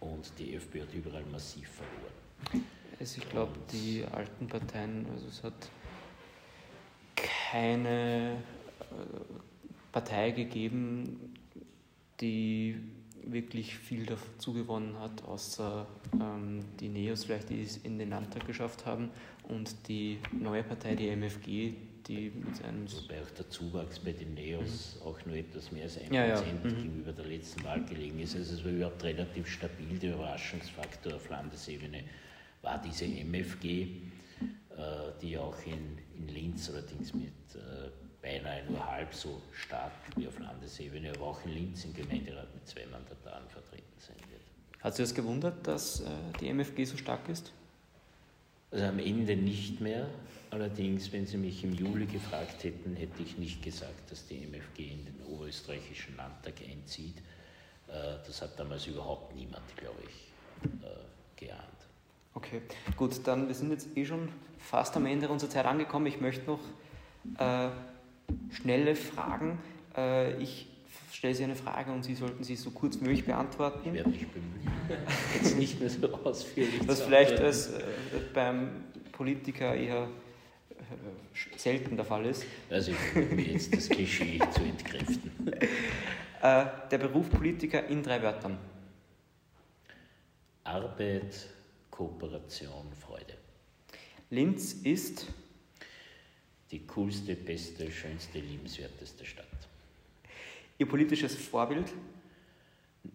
und 0.01 0.33
die 0.39 0.55
FPÖ 0.55 0.83
hat 0.83 0.95
überall 0.95 1.25
massiv 1.31 1.69
verloren. 1.69 2.67
Also 3.01 3.21
ich 3.21 3.29
glaube, 3.29 3.53
die 3.73 4.05
alten 4.13 4.47
Parteien, 4.47 5.07
also 5.13 5.27
es 5.27 5.43
hat 5.43 5.71
keine 7.17 8.37
äh, 8.81 8.85
Partei 9.93 10.31
gegeben, 10.31 11.35
die 12.21 12.77
wirklich 13.27 13.77
viel 13.77 14.07
dazu 14.07 14.53
gewonnen 14.53 14.99
hat, 14.99 15.25
außer 15.25 15.87
ähm, 16.21 16.61
die 16.79 16.89
Neos 16.89 17.25
vielleicht, 17.25 17.51
die 17.51 17.63
es 17.63 17.79
in 17.79 17.99
den 17.99 18.11
Landtag 18.11 18.47
geschafft 18.47 18.87
haben 18.87 19.11
und 19.49 19.89
die 19.89 20.19
neue 20.33 20.63
Partei, 20.63 20.95
die 20.95 21.09
MFG, 21.09 21.75
die 22.07 22.31
mit. 22.31 22.63
Wobei 22.63 23.23
auch 23.23 23.31
der 23.31 23.49
Zuwachs 23.49 23.99
bei 23.99 24.13
den 24.13 24.35
Neos 24.35 24.97
mhm. 24.97 25.07
auch 25.07 25.27
nur 25.27 25.37
etwas 25.37 25.73
mehr 25.73 25.85
als 25.85 25.99
1% 25.99 26.13
ja, 26.13 26.27
ja. 26.27 26.41
Mhm. 26.41 26.63
gegenüber 26.63 27.13
der 27.13 27.27
letzten 27.27 27.65
Wahl 27.65 27.85
gelegen 27.85 28.19
ist. 28.21 28.37
Also 28.37 28.55
es 28.55 28.65
war 28.65 28.73
überhaupt 28.73 29.03
relativ 29.03 29.49
stabil. 29.49 29.99
Der 29.99 30.15
Überraschungsfaktor 30.15 31.15
auf 31.15 31.29
Landesebene 31.29 32.05
war 32.63 32.81
diese 32.81 33.05
MFG, 33.05 33.67
äh, 33.83 33.87
die 35.21 35.39
auch 35.39 35.57
in, 35.67 35.99
in 36.19 36.29
Linz 36.29 36.71
allerdings 36.71 37.13
mit 37.15 37.29
äh, 37.55 37.91
beinahe 38.23 38.65
nur 38.69 38.85
halb 38.85 39.13
so 39.15 39.41
stark 39.53 39.93
wie 40.17 40.27
auf 40.27 40.39
Landesebene, 40.39 41.11
aber 41.11 41.27
auch 41.27 41.45
in 41.45 41.53
Linz 41.53 41.85
im 41.85 41.95
Gemeinderat 41.95 42.53
mit 42.55 42.67
zwei 42.67 42.87
Mandataren 42.87 43.49
vertreten 43.49 43.93
sein 43.99 44.17
wird. 44.31 44.41
Hat 44.81 44.97
Sie 44.97 45.03
das 45.03 45.15
gewundert, 45.15 45.67
dass 45.67 46.01
äh, 46.01 46.05
die 46.41 46.49
MFG 46.49 46.85
so 46.85 46.97
stark 46.97 47.29
ist? 47.29 47.53
Also 48.71 48.87
am 48.87 48.99
Ende 48.99 49.37
nicht 49.37 49.81
mehr. 49.81 50.09
Allerdings, 50.55 51.13
wenn 51.13 51.27
Sie 51.27 51.37
mich 51.37 51.65
im 51.65 51.75
Juli 51.75 52.07
gefragt 52.07 52.63
hätten, 52.63 52.95
hätte 52.95 53.25
ich 53.25 53.37
nicht 53.39 53.61
gesagt, 53.61 54.09
dass 54.09 54.25
die 54.29 54.45
MFG 54.45 54.85
in 54.85 55.05
den 55.05 55.27
oberösterreichischen 55.27 56.17
Landtag 56.17 56.55
einzieht. 56.71 57.19
Äh, 57.89 58.19
das 58.25 58.41
hat 58.41 58.57
damals 58.57 58.87
überhaupt 58.87 59.35
niemand, 59.35 59.65
glaube 59.77 59.99
ich, 60.09 60.69
äh, 60.85 61.45
geahnt. 61.45 61.61
Okay, 62.35 62.63
gut, 62.97 63.21
dann 63.25 63.49
wir 63.49 63.55
sind 63.57 63.73
jetzt 63.73 63.97
eh 63.97 64.07
schon 64.07 64.29
fast 64.61 64.97
am 64.97 65.07
Ende 65.07 65.29
unserer 65.29 65.51
Zeit 65.51 65.67
angekommen. 65.67 66.07
Ich 66.07 66.21
möchte 66.21 66.47
noch 66.47 66.61
äh, 67.37 67.71
schnelle 68.53 68.95
Fragen. 68.95 69.59
Äh, 69.97 70.41
ich 70.41 70.69
stelle 71.11 71.35
Sie 71.35 71.43
eine 71.43 71.57
Frage 71.57 71.91
und 71.91 72.05
Sie 72.05 72.15
sollten 72.15 72.45
sie 72.45 72.55
so 72.55 72.71
kurz 72.71 73.01
wie 73.01 73.07
möglich 73.07 73.25
beantworten. 73.25 73.81
Ich 73.89 73.93
werde 73.93 74.11
mich 74.11 74.29
bemühen. 74.29 74.71
Jetzt 75.35 75.59
nicht 75.59 75.81
mehr 75.81 75.91
so 75.91 76.15
ausführlich. 76.23 76.87
Was 76.87 77.03
vielleicht 77.03 77.41
als, 77.41 77.71
äh, 77.71 77.83
beim 78.33 78.85
Politiker 79.11 79.75
eher 79.75 80.09
selten 81.57 81.97
der 81.97 82.05
Fall 82.05 82.27
ist. 82.27 82.45
Also 82.71 82.93
ich 82.93 82.97
versuche 82.97 83.35
mir 83.35 83.45
jetzt 83.45 83.75
das 83.75 83.89
Klischee 83.89 84.39
zu 84.53 84.63
entkräften. 84.63 85.33
Äh, 86.43 86.67
der 86.91 86.99
Beruf 86.99 87.31
Politiker 87.31 87.87
in 87.87 88.03
drei 88.03 88.21
Wörtern. 88.21 88.59
Arbeit, 90.63 91.49
Kooperation, 91.91 92.93
Freude. 92.93 93.33
Linz 94.29 94.75
ist 94.75 95.27
die 96.71 96.87
coolste, 96.87 97.35
beste, 97.35 97.91
schönste, 97.91 98.41
liebenswerteste 98.41 99.25
Stadt. 99.25 99.47
Ihr 100.77 100.87
politisches 100.87 101.35
Vorbild? 101.35 101.93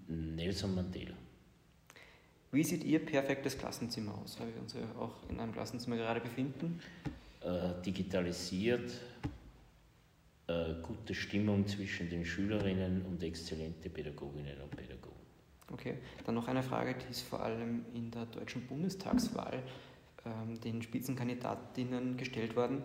Nelson 0.07 0.73
Mandela. 0.73 1.15
Wie 2.51 2.63
sieht 2.63 2.83
Ihr 2.83 3.05
perfektes 3.05 3.57
Klassenzimmer 3.57 4.17
aus, 4.17 4.39
weil 4.39 4.53
wir 4.53 4.61
uns 4.61 4.73
ja 4.73 4.81
auch 4.99 5.29
in 5.29 5.39
einem 5.39 5.51
Klassenzimmer 5.51 5.97
gerade 5.97 6.19
befinden? 6.19 6.79
Äh, 7.41 7.81
digitalisiert, 7.85 8.91
äh, 10.47 10.73
gute 10.81 11.15
Stimmung 11.15 11.65
zwischen 11.65 12.09
den 12.09 12.25
Schülerinnen 12.25 13.05
und 13.05 13.23
exzellente 13.23 13.89
Pädagoginnen 13.89 14.59
und 14.61 14.75
Pädagogen. 14.75 15.15
Okay, 15.71 15.99
dann 16.25 16.35
noch 16.35 16.49
eine 16.49 16.63
Frage, 16.63 16.95
die 16.95 17.09
ist 17.09 17.21
vor 17.21 17.41
allem 17.41 17.85
in 17.93 18.11
der 18.11 18.25
deutschen 18.25 18.67
Bundestagswahl 18.67 19.63
ähm, 20.25 20.59
den 20.59 20.81
Spitzenkandidatinnen 20.81 22.17
gestellt 22.17 22.57
worden. 22.57 22.83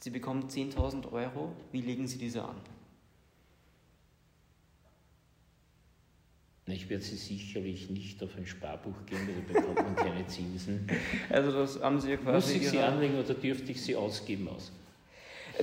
Sie 0.00 0.10
bekommen 0.10 0.44
10.000 0.48 1.10
Euro. 1.10 1.52
Wie 1.72 1.80
legen 1.80 2.06
Sie 2.06 2.18
diese 2.18 2.44
an? 2.44 2.60
Ich 6.68 6.90
werde 6.90 7.04
Sie 7.04 7.16
sicherlich 7.16 7.90
nicht 7.90 8.20
auf 8.24 8.36
ein 8.36 8.44
Sparbuch 8.44 9.06
geben, 9.06 9.28
da 9.48 9.60
bekommt 9.60 9.76
man 9.76 9.94
keine 9.94 10.26
Zinsen. 10.26 10.88
Also 11.30 11.52
das 11.52 11.80
haben 11.80 12.00
Sie 12.00 12.10
ja 12.10 12.16
quasi... 12.16 12.54
Muss 12.54 12.62
ich 12.62 12.68
Sie 12.70 12.78
anlegen 12.78 13.18
oder 13.18 13.34
dürfte 13.34 13.70
ich 13.70 13.80
Sie 13.80 13.94
ausgeben 13.94 14.48
aus? 14.48 14.72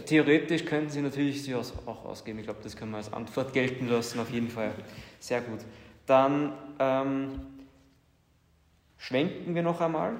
Theoretisch 0.05 0.63
könnten 0.63 0.89
Sie 0.89 1.01
natürlich 1.01 1.43
Sie 1.43 1.53
auch 1.53 2.05
ausgeben. 2.05 2.39
Ich 2.39 2.45
glaube, 2.45 2.61
das 2.63 2.77
können 2.77 2.91
wir 2.91 2.97
als 2.97 3.11
Antwort 3.11 3.51
gelten 3.51 3.89
lassen, 3.89 4.19
auf 4.19 4.31
jeden 4.31 4.49
Fall. 4.49 4.71
Sehr 5.19 5.41
gut. 5.41 5.59
Dann 6.05 6.53
ähm, 6.79 7.41
schwenken 8.97 9.55
wir 9.55 9.61
noch 9.61 9.81
einmal 9.81 10.19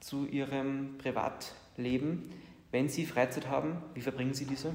zu 0.00 0.26
Ihrem 0.26 0.98
Privatleben. 0.98 2.30
Wenn 2.72 2.88
Sie 2.88 3.06
Freizeit 3.06 3.48
haben, 3.48 3.76
wie 3.94 4.00
verbringen 4.00 4.34
Sie 4.34 4.46
diese? 4.46 4.74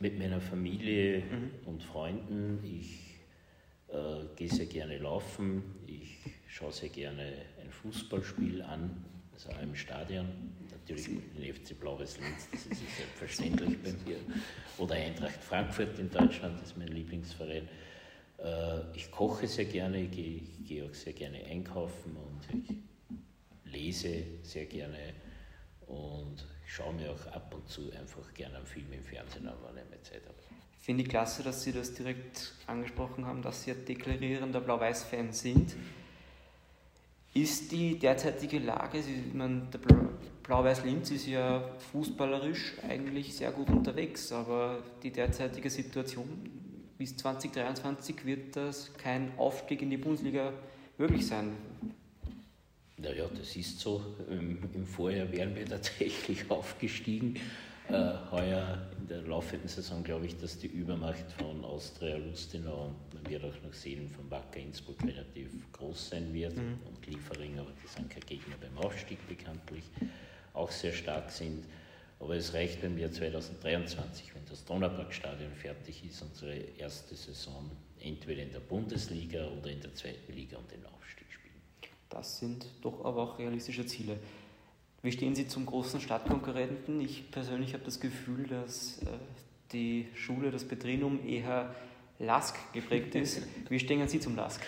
Mit 0.00 0.18
meiner 0.18 0.40
Familie 0.40 1.20
mhm. 1.20 1.50
und 1.66 1.82
Freunden. 1.84 2.58
Ich 2.64 3.11
äh, 3.92 4.24
gehe 4.36 4.48
sehr 4.48 4.66
gerne 4.66 4.98
laufen. 4.98 5.62
Ich 5.86 6.18
schaue 6.48 6.72
sehr 6.72 6.88
gerne 6.88 7.22
ein 7.60 7.70
Fußballspiel 7.70 8.62
an, 8.62 9.04
also 9.32 9.50
auch 9.50 9.62
im 9.62 9.74
Stadion. 9.74 10.28
Natürlich 10.70 11.04
den 11.04 11.54
FC 11.54 11.78
Blau-Weiß 11.78 12.18
Linz, 12.18 12.48
das 12.50 12.66
ist 12.66 12.96
selbstverständlich 12.96 13.82
bei 13.82 13.92
mir. 14.04 14.16
Oder 14.78 14.96
Eintracht 14.96 15.42
Frankfurt 15.42 15.98
in 15.98 16.10
Deutschland, 16.10 16.60
das 16.60 16.70
ist 16.70 16.78
mein 16.78 16.88
Lieblingsverein. 16.88 17.68
Äh, 18.38 18.80
ich 18.94 19.10
koche 19.10 19.46
sehr 19.46 19.66
gerne, 19.66 20.02
ich 20.02 20.10
gehe, 20.10 20.40
ich 20.64 20.82
auch 20.82 20.94
sehr 20.94 21.12
gerne 21.12 21.44
einkaufen 21.44 22.16
und 22.16 22.64
ich 22.64 23.72
lese 23.72 24.24
sehr 24.42 24.66
gerne 24.66 25.14
und 25.86 26.44
ich 26.64 26.72
schaue 26.72 26.94
mir 26.94 27.10
auch 27.12 27.26
ab 27.26 27.54
und 27.54 27.68
zu 27.68 27.90
einfach 27.92 28.32
gerne 28.34 28.56
einen 28.56 28.66
Film 28.66 28.92
im 28.92 29.04
Fernsehen 29.04 29.46
an, 29.46 29.56
wenn 29.62 29.84
ich 29.84 29.90
mehr 29.90 30.02
Zeit 30.02 30.22
habe. 30.26 30.51
Finde 30.82 31.04
ich 31.04 31.08
klasse, 31.08 31.44
dass 31.44 31.62
Sie 31.62 31.70
das 31.70 31.94
direkt 31.94 32.54
angesprochen 32.66 33.24
haben, 33.24 33.40
dass 33.40 33.62
Sie 33.62 33.70
ein 33.70 33.84
deklarierender 33.84 34.60
Blau-Weiß-Fan 34.60 35.32
sind. 35.32 35.76
Ist 37.34 37.70
die 37.70 37.98
derzeitige 37.98 38.58
Lage, 38.58 38.98
ich 38.98 39.32
meine, 39.32 39.68
der 39.72 39.78
Blau-Weiß-Linz 40.42 41.12
ist 41.12 41.28
ja 41.28 41.62
fußballerisch 41.92 42.74
eigentlich 42.88 43.32
sehr 43.34 43.52
gut 43.52 43.70
unterwegs, 43.70 44.32
aber 44.32 44.82
die 45.04 45.12
derzeitige 45.12 45.70
Situation 45.70 46.28
bis 46.98 47.16
2023 47.16 48.26
wird 48.26 48.56
das 48.56 48.92
kein 48.94 49.38
Aufstieg 49.38 49.82
in 49.82 49.90
die 49.90 49.96
Bundesliga 49.96 50.52
möglich 50.98 51.24
sein. 51.24 51.52
Naja, 52.96 53.28
das 53.38 53.54
ist 53.54 53.78
so. 53.78 54.02
Im, 54.28 54.86
Vorjahr 54.86 55.30
wären 55.30 55.54
wir 55.54 55.64
tatsächlich 55.66 56.50
aufgestiegen. 56.50 57.38
Äh, 57.88 58.14
heuer 58.30 58.78
in 58.98 59.06
der 59.08 59.22
laufenden 59.22 59.68
Saison 59.68 60.02
glaube 60.02 60.26
ich, 60.26 60.36
dass 60.38 60.58
die 60.58 60.68
Übermacht 60.68 61.30
von 61.38 61.64
Austria 61.64 62.16
Lustenau 62.16 62.86
und 62.86 63.14
man 63.14 63.30
wird 63.30 63.44
auch 63.44 63.62
noch 63.64 63.72
sehen, 63.72 64.08
von 64.08 64.30
Wacker 64.30 64.60
Innsbruck 64.60 65.02
relativ 65.02 65.50
groß 65.72 66.10
sein 66.10 66.32
wird 66.32 66.56
mhm. 66.56 66.78
und 66.86 67.06
Liefering, 67.06 67.58
aber 67.58 67.70
die 67.82 67.88
sind 67.88 68.08
kein 68.08 68.24
Gegner 68.24 68.56
beim 68.60 68.78
Aufstieg 68.84 69.18
bekanntlich, 69.28 69.84
auch 70.54 70.70
sehr 70.70 70.92
stark 70.92 71.30
sind. 71.30 71.64
Aber 72.20 72.36
es 72.36 72.54
reicht 72.54 72.80
beim 72.80 72.96
Jahr 72.96 73.10
2023, 73.10 74.32
wenn 74.34 74.44
das 74.48 74.64
Donauparkstadion 74.64 75.52
fertig 75.52 76.04
ist, 76.04 76.22
unsere 76.22 76.54
erste 76.54 77.16
Saison 77.16 77.68
entweder 78.00 78.42
in 78.42 78.52
der 78.52 78.60
Bundesliga 78.60 79.48
oder 79.48 79.70
in 79.70 79.80
der 79.80 79.92
zweiten 79.94 80.32
Liga 80.32 80.56
um 80.56 80.68
den 80.68 80.86
Aufstieg 80.86 80.92
das 82.12 82.38
sind 82.38 82.66
doch 82.82 83.04
aber 83.04 83.22
auch 83.22 83.38
realistische 83.38 83.86
Ziele. 83.86 84.18
Wie 85.02 85.10
stehen 85.10 85.34
Sie 85.34 85.48
zum 85.48 85.66
großen 85.66 86.00
Stadtkonkurrenten? 86.00 87.00
Ich 87.00 87.28
persönlich 87.32 87.74
habe 87.74 87.84
das 87.84 87.98
Gefühl, 87.98 88.46
dass 88.46 88.98
äh, 88.98 89.06
die 89.72 90.06
Schule, 90.14 90.52
das 90.52 90.64
Betrinum 90.64 91.26
eher 91.26 91.74
Lask 92.20 92.56
geprägt 92.72 93.16
ist. 93.16 93.42
Wie 93.68 93.80
stehen 93.80 94.06
Sie 94.06 94.20
zum 94.20 94.36
Lask? 94.36 94.62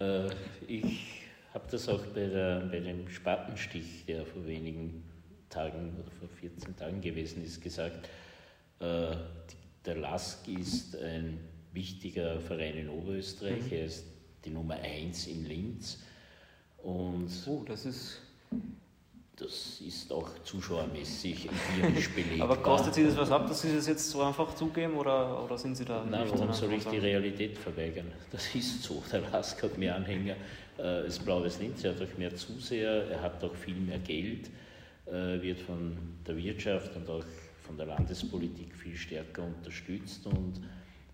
Äh, 0.00 0.30
ich 0.66 1.22
habe 1.52 1.66
das 1.70 1.86
auch 1.90 2.02
bei, 2.06 2.28
der, 2.28 2.60
bei 2.70 2.80
dem 2.80 3.10
Spatenstich, 3.10 4.06
der 4.06 4.24
vor 4.24 4.46
wenigen 4.46 5.04
Tagen 5.50 5.96
oder 6.00 6.10
vor 6.10 6.28
14 6.28 6.74
Tagen 6.74 7.02
gewesen 7.02 7.44
ist, 7.44 7.60
gesagt. 7.60 8.08
Äh, 8.80 9.16
der 9.84 9.96
Lask 9.96 10.48
ist 10.48 10.96
ein 10.96 11.40
wichtiger 11.74 12.40
Verein 12.40 12.78
in 12.78 12.88
Oberösterreich. 12.88 13.66
Mhm. 13.66 13.72
Er 13.72 13.84
ist 13.84 14.06
die 14.46 14.50
Nummer 14.50 14.76
1 14.76 15.26
in 15.26 15.44
Linz 15.44 16.02
und 16.78 17.30
oh, 17.46 17.64
das 17.66 17.84
ist. 17.84 18.31
Das 19.36 19.80
ist 19.80 20.12
auch 20.12 20.28
zuschauermäßig 20.44 21.48
empirisch 21.48 22.10
belegbar. 22.14 22.50
Aber 22.50 22.62
kostet 22.62 22.94
Sie 22.94 23.04
das 23.04 23.16
was 23.16 23.30
ab, 23.30 23.46
dass 23.46 23.62
Sie 23.62 23.74
das 23.74 23.86
jetzt 23.86 24.10
so 24.10 24.22
einfach 24.22 24.54
zugeben 24.54 24.94
oder, 24.94 25.42
oder 25.42 25.56
sind 25.56 25.74
Sie 25.74 25.86
da 25.86 26.04
Nein, 26.04 26.28
warum 26.30 26.52
soll 26.52 26.74
ich 26.74 26.84
die 26.84 26.98
Realität 26.98 27.56
verweigern? 27.56 28.12
Das 28.30 28.54
ist 28.54 28.82
so. 28.82 29.02
Der 29.10 29.22
Lask 29.22 29.62
hat 29.62 29.78
mehr 29.78 29.96
Anhänger. 29.96 30.34
Äh, 30.76 31.04
das 31.04 31.18
Blaues 31.18 31.58
Linz 31.60 31.82
hat 31.84 31.96
auch 32.02 32.18
mehr 32.18 32.34
Zuseher, 32.36 33.08
er 33.10 33.22
hat 33.22 33.42
auch 33.42 33.54
viel 33.54 33.76
mehr 33.76 33.98
Geld, 34.00 34.50
äh, 35.06 35.40
wird 35.40 35.60
von 35.60 35.96
der 36.26 36.36
Wirtschaft 36.36 36.94
und 36.94 37.08
auch 37.08 37.24
von 37.62 37.78
der 37.78 37.86
Landespolitik 37.86 38.76
viel 38.76 38.96
stärker 38.96 39.44
unterstützt 39.44 40.26
und 40.26 40.60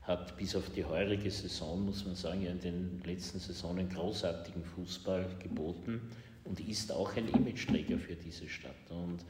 hat 0.02 0.36
bis 0.36 0.56
auf 0.56 0.70
die 0.70 0.84
heurige 0.84 1.30
Saison, 1.30 1.84
muss 1.84 2.04
man 2.04 2.16
sagen, 2.16 2.42
ja 2.42 2.50
in 2.50 2.60
den 2.60 3.02
letzten 3.04 3.38
Saisonen 3.38 3.88
großartigen 3.88 4.64
Fußball 4.64 5.36
geboten 5.38 6.00
und 6.48 6.60
ist 6.66 6.90
auch 6.92 7.14
ein 7.16 7.28
Imageträger 7.28 7.98
für 7.98 8.14
diese 8.14 8.48
Stadt. 8.48 8.90
Und 8.90 9.24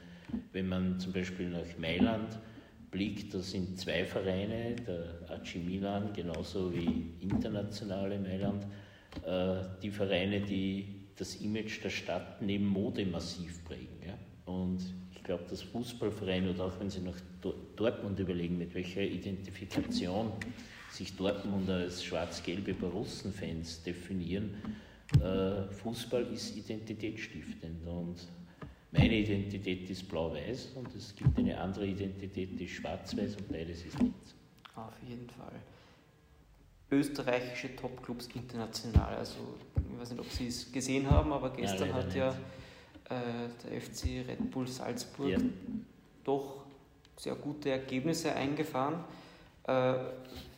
wenn 0.53 0.69
man 0.69 1.01
zum 1.01 1.12
Beispiel 1.12 1.49
nach 1.49 1.79
Mailand 1.79 2.39
blickt, 2.91 3.35
da 3.35 3.41
sind 3.41 3.79
zwei 3.79 4.05
Vereine, 4.05 4.77
der 4.77 5.29
AC 5.29 5.57
Milan 5.57 6.12
genauso 6.12 6.73
wie 6.73 7.14
internationale 7.21 8.19
Mailand, 8.19 8.66
äh, 9.25 9.62
die 9.83 9.91
Vereine, 9.91 10.41
die 10.41 11.09
das 11.16 11.37
Image 11.37 11.83
der 11.83 11.91
Stadt 11.91 12.41
neben 12.41 12.66
Mode 12.66 13.05
massiv 13.05 13.64
prägen. 13.64 13.89
Und 14.47 14.79
ich 15.14 15.23
glaube, 15.23 15.45
dass 15.51 15.61
Fußballvereine 15.62 16.51
oder 16.51 16.66
auch 16.66 16.81
wenn 16.81 16.89
Sie 16.89 17.01
nach 17.01 17.19
Dortmund 17.77 18.19
überlegen, 18.19 18.57
mit 18.57 18.75
welcher 18.75 19.03
Identifikation 19.03 20.33
sich 20.91 21.14
Dortmund 21.16 21.69
als 21.69 22.03
schwarz-gelbe 22.03 22.73
Borussen-Fans 22.73 23.83
definieren, 23.83 24.55
äh, 25.21 25.73
Fußball 25.73 26.27
ist 26.33 26.57
identitätsstiftend 26.57 27.87
und 27.87 28.16
meine 28.91 29.14
Identität 29.14 29.89
ist 29.91 30.09
blau-weiß 30.09 30.73
und 30.77 30.95
es 30.95 31.14
gibt 31.14 31.39
eine 31.39 31.59
andere 31.61 31.87
Identität, 31.87 32.59
die 32.59 32.64
ist 32.64 32.73
schwarz-weiß 32.73 33.37
und 33.37 33.49
beides 33.49 33.85
ist 33.85 34.03
nichts. 34.03 34.35
Auf 34.75 34.95
jeden 35.07 35.29
Fall. 35.29 35.61
Österreichische 36.91 37.77
Topclubs 37.77 38.29
international. 38.35 39.16
Also, 39.16 39.37
ich 39.77 40.01
weiß 40.01 40.11
nicht, 40.12 40.21
ob 40.21 40.31
Sie 40.31 40.47
es 40.47 40.73
gesehen 40.73 41.11
haben, 41.11 41.33
aber 41.33 41.51
gestern 41.51 41.91
Nein, 41.91 41.95
hat 41.95 42.14
ja 42.14 42.31
äh, 43.11 43.49
der 43.62 43.81
FC 43.81 44.27
Red 44.27 44.51
Bull 44.51 44.66
Salzburg 44.66 45.29
ja. 45.29 45.39
doch 46.25 46.64
sehr 47.16 47.35
gute 47.35 47.71
Ergebnisse 47.71 48.35
eingefahren. 48.35 49.05
Äh, 49.64 49.95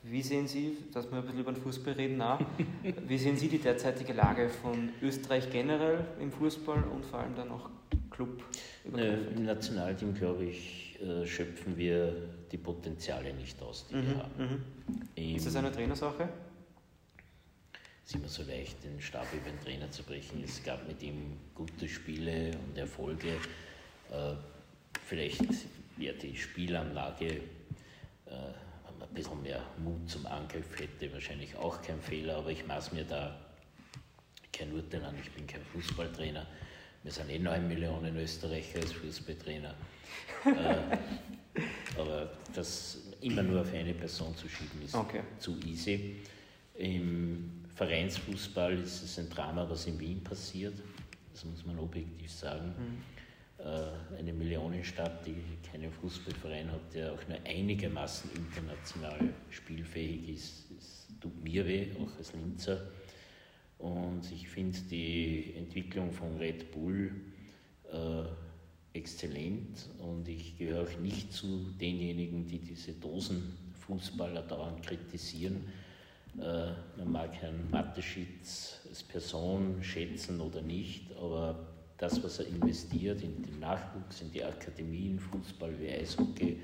wie 0.02 0.22
sehen 0.22 0.46
Sie, 0.46 0.76
dass 0.92 1.10
wir 1.10 1.18
ein 1.18 1.24
bisschen 1.24 1.40
über 1.40 1.52
den 1.52 1.62
Fußball 1.62 1.92
reden, 1.92 2.20
auch, 2.22 2.40
wie 3.06 3.18
sehen 3.18 3.36
Sie 3.36 3.48
die 3.48 3.58
derzeitige 3.58 4.12
Lage 4.12 4.48
von 4.48 4.90
Österreich 5.02 5.50
generell 5.50 6.06
im 6.20 6.32
Fußball 6.32 6.82
und 6.84 7.04
vor 7.04 7.20
allem 7.20 7.34
dann 7.34 7.50
auch 7.50 7.68
Club? 8.10 8.42
Äh, 8.96 9.34
Im 9.34 9.44
Nationalteam, 9.44 10.14
glaube 10.14 10.44
ich, 10.44 10.98
äh, 11.00 11.26
schöpfen 11.26 11.76
wir 11.76 12.14
die 12.50 12.56
Potenziale 12.56 13.34
nicht 13.34 13.60
aus, 13.62 13.86
die 13.88 13.96
mhm, 13.96 14.06
wir 14.06 14.16
haben. 14.18 14.64
Mhm. 15.16 15.36
Ist 15.36 15.46
das 15.46 15.56
eine 15.56 15.70
Trainersache? 15.70 16.28
Es 18.04 18.14
ist 18.14 18.16
immer 18.16 18.28
so 18.28 18.42
leicht, 18.42 18.82
den 18.82 19.00
Stab 19.00 19.26
über 19.32 19.50
den 19.50 19.60
Trainer 19.60 19.90
zu 19.90 20.02
brechen. 20.02 20.42
Es 20.42 20.64
gab 20.64 20.88
mit 20.88 21.02
ihm 21.02 21.36
gute 21.54 21.88
Spiele 21.88 22.50
und 22.66 22.76
Erfolge. 22.76 23.28
Äh, 24.10 24.34
vielleicht 25.06 25.44
wäre 25.96 26.16
die 26.16 26.36
Spielanlage 26.36 27.42
ein 29.02 29.14
bisschen 29.14 29.42
mehr 29.42 29.62
Mut 29.78 30.08
zum 30.08 30.26
Angriff 30.26 30.78
hätte, 30.78 31.12
wahrscheinlich 31.12 31.56
auch 31.56 31.80
kein 31.82 32.00
Fehler, 32.00 32.36
aber 32.36 32.50
ich 32.50 32.66
maß 32.66 32.92
mir 32.92 33.04
da 33.04 33.38
kein 34.52 34.72
Urteil 34.72 35.04
an, 35.04 35.14
ich 35.22 35.30
bin 35.32 35.46
kein 35.46 35.62
Fußballtrainer. 35.62 36.46
Wir 37.02 37.12
sind 37.12 37.30
eh 37.30 37.38
9 37.38 37.66
Millionen 37.66 38.16
Österreicher 38.16 38.80
als 38.80 38.92
Fußballtrainer. 38.92 39.74
äh, 40.44 41.98
aber 41.98 42.30
das 42.54 42.98
immer 43.20 43.42
nur 43.42 43.62
auf 43.62 43.72
eine 43.72 43.94
Person 43.94 44.36
zu 44.36 44.48
schieben 44.48 44.82
ist 44.84 44.94
okay. 44.94 45.22
zu 45.38 45.58
easy. 45.60 46.16
Im 46.74 47.64
Vereinsfußball 47.74 48.78
ist 48.78 49.02
es 49.02 49.18
ein 49.18 49.30
Drama, 49.30 49.68
was 49.68 49.86
in 49.86 49.98
Wien 49.98 50.22
passiert. 50.22 50.74
Das 51.32 51.44
muss 51.44 51.64
man 51.64 51.78
objektiv 51.78 52.30
sagen. 52.30 52.74
Mhm. 52.78 53.19
Äh, 53.64 54.16
eine 54.18 54.32
Millionenstadt, 54.32 55.26
die 55.26 55.36
keinen 55.70 55.92
Fußballverein 55.92 56.70
hat, 56.72 56.94
der 56.94 57.12
auch 57.12 57.28
nur 57.28 57.38
einigermaßen 57.44 58.30
international 58.34 59.18
spielfähig 59.50 60.28
ist. 60.30 60.64
Das 60.76 61.06
tut 61.20 61.44
mir 61.44 61.66
weh, 61.66 61.88
auch 62.02 62.16
als 62.18 62.32
Linzer. 62.32 62.80
Und 63.78 64.30
ich 64.32 64.48
finde 64.48 64.78
die 64.90 65.54
Entwicklung 65.56 66.10
von 66.12 66.36
Red 66.38 66.70
Bull 66.72 67.12
äh, 67.90 68.98
exzellent 68.98 69.88
und 69.98 70.28
ich 70.28 70.58
gehöre 70.58 70.82
auch 70.82 70.98
nicht 71.00 71.32
zu 71.32 71.72
denjenigen, 71.80 72.46
die 72.46 72.58
diese 72.58 72.92
Dosenfußballer 72.92 74.42
dauernd 74.42 74.82
kritisieren. 74.86 75.64
Äh, 76.38 76.72
man 76.98 77.12
mag 77.12 77.34
Herrn 77.34 77.70
Mateschitz 77.70 78.80
als 78.88 79.02
Person 79.02 79.82
schätzen 79.82 80.40
oder 80.40 80.62
nicht, 80.62 81.12
aber 81.16 81.69
das, 82.00 82.22
was 82.24 82.38
er 82.38 82.46
investiert 82.46 83.22
in 83.22 83.42
den 83.42 83.60
Nachwuchs, 83.60 84.22
in 84.22 84.32
die 84.32 84.42
Akademien, 84.42 85.20
Fußball 85.20 85.78
wie 85.78 85.90
Eishockey, 85.90 86.58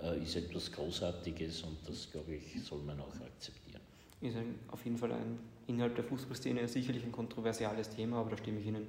äh, 0.00 0.22
ist 0.22 0.36
etwas 0.36 0.70
Großartiges 0.70 1.62
und 1.62 1.76
das, 1.84 2.08
glaube 2.12 2.36
ich, 2.36 2.62
soll 2.62 2.80
man 2.82 3.00
auch 3.00 3.14
akzeptieren. 3.20 3.80
Ist 4.20 4.36
ein, 4.36 4.54
auf 4.68 4.84
jeden 4.84 4.96
Fall 4.96 5.12
ein 5.12 5.40
innerhalb 5.66 5.96
der 5.96 6.04
Fußballszene 6.04 6.66
sicherlich 6.68 7.02
ein 7.02 7.10
kontroversiales 7.10 7.90
Thema, 7.90 8.20
aber 8.20 8.30
da 8.30 8.36
stimme 8.36 8.60
ich 8.60 8.66
Ihnen 8.66 8.86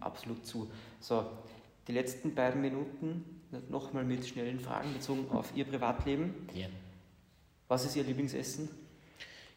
absolut 0.00 0.44
zu. 0.44 0.70
So, 1.00 1.26
die 1.88 1.92
letzten 1.92 2.34
beiden 2.34 2.60
Minuten 2.60 3.24
nochmal 3.70 4.04
mit 4.04 4.26
schnellen 4.26 4.60
Fragen 4.60 4.92
bezogen 4.92 5.26
auf 5.30 5.52
Ihr 5.56 5.64
Privatleben. 5.64 6.34
Ja. 6.54 6.68
Was 7.66 7.86
ist 7.86 7.96
Ihr 7.96 8.04
Lieblingsessen? 8.04 8.68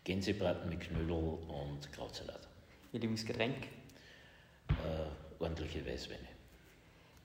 Gänsebraten 0.06 0.70
mit 0.70 0.80
Knödel 0.80 1.12
und 1.12 1.92
Krautsalat. 1.92 2.48
Ihr 2.94 3.02
Lieblingsgetränk? 3.02 3.56
äh, 4.70 5.23
ordentliche 5.44 5.86
Weißweine. 5.86 6.28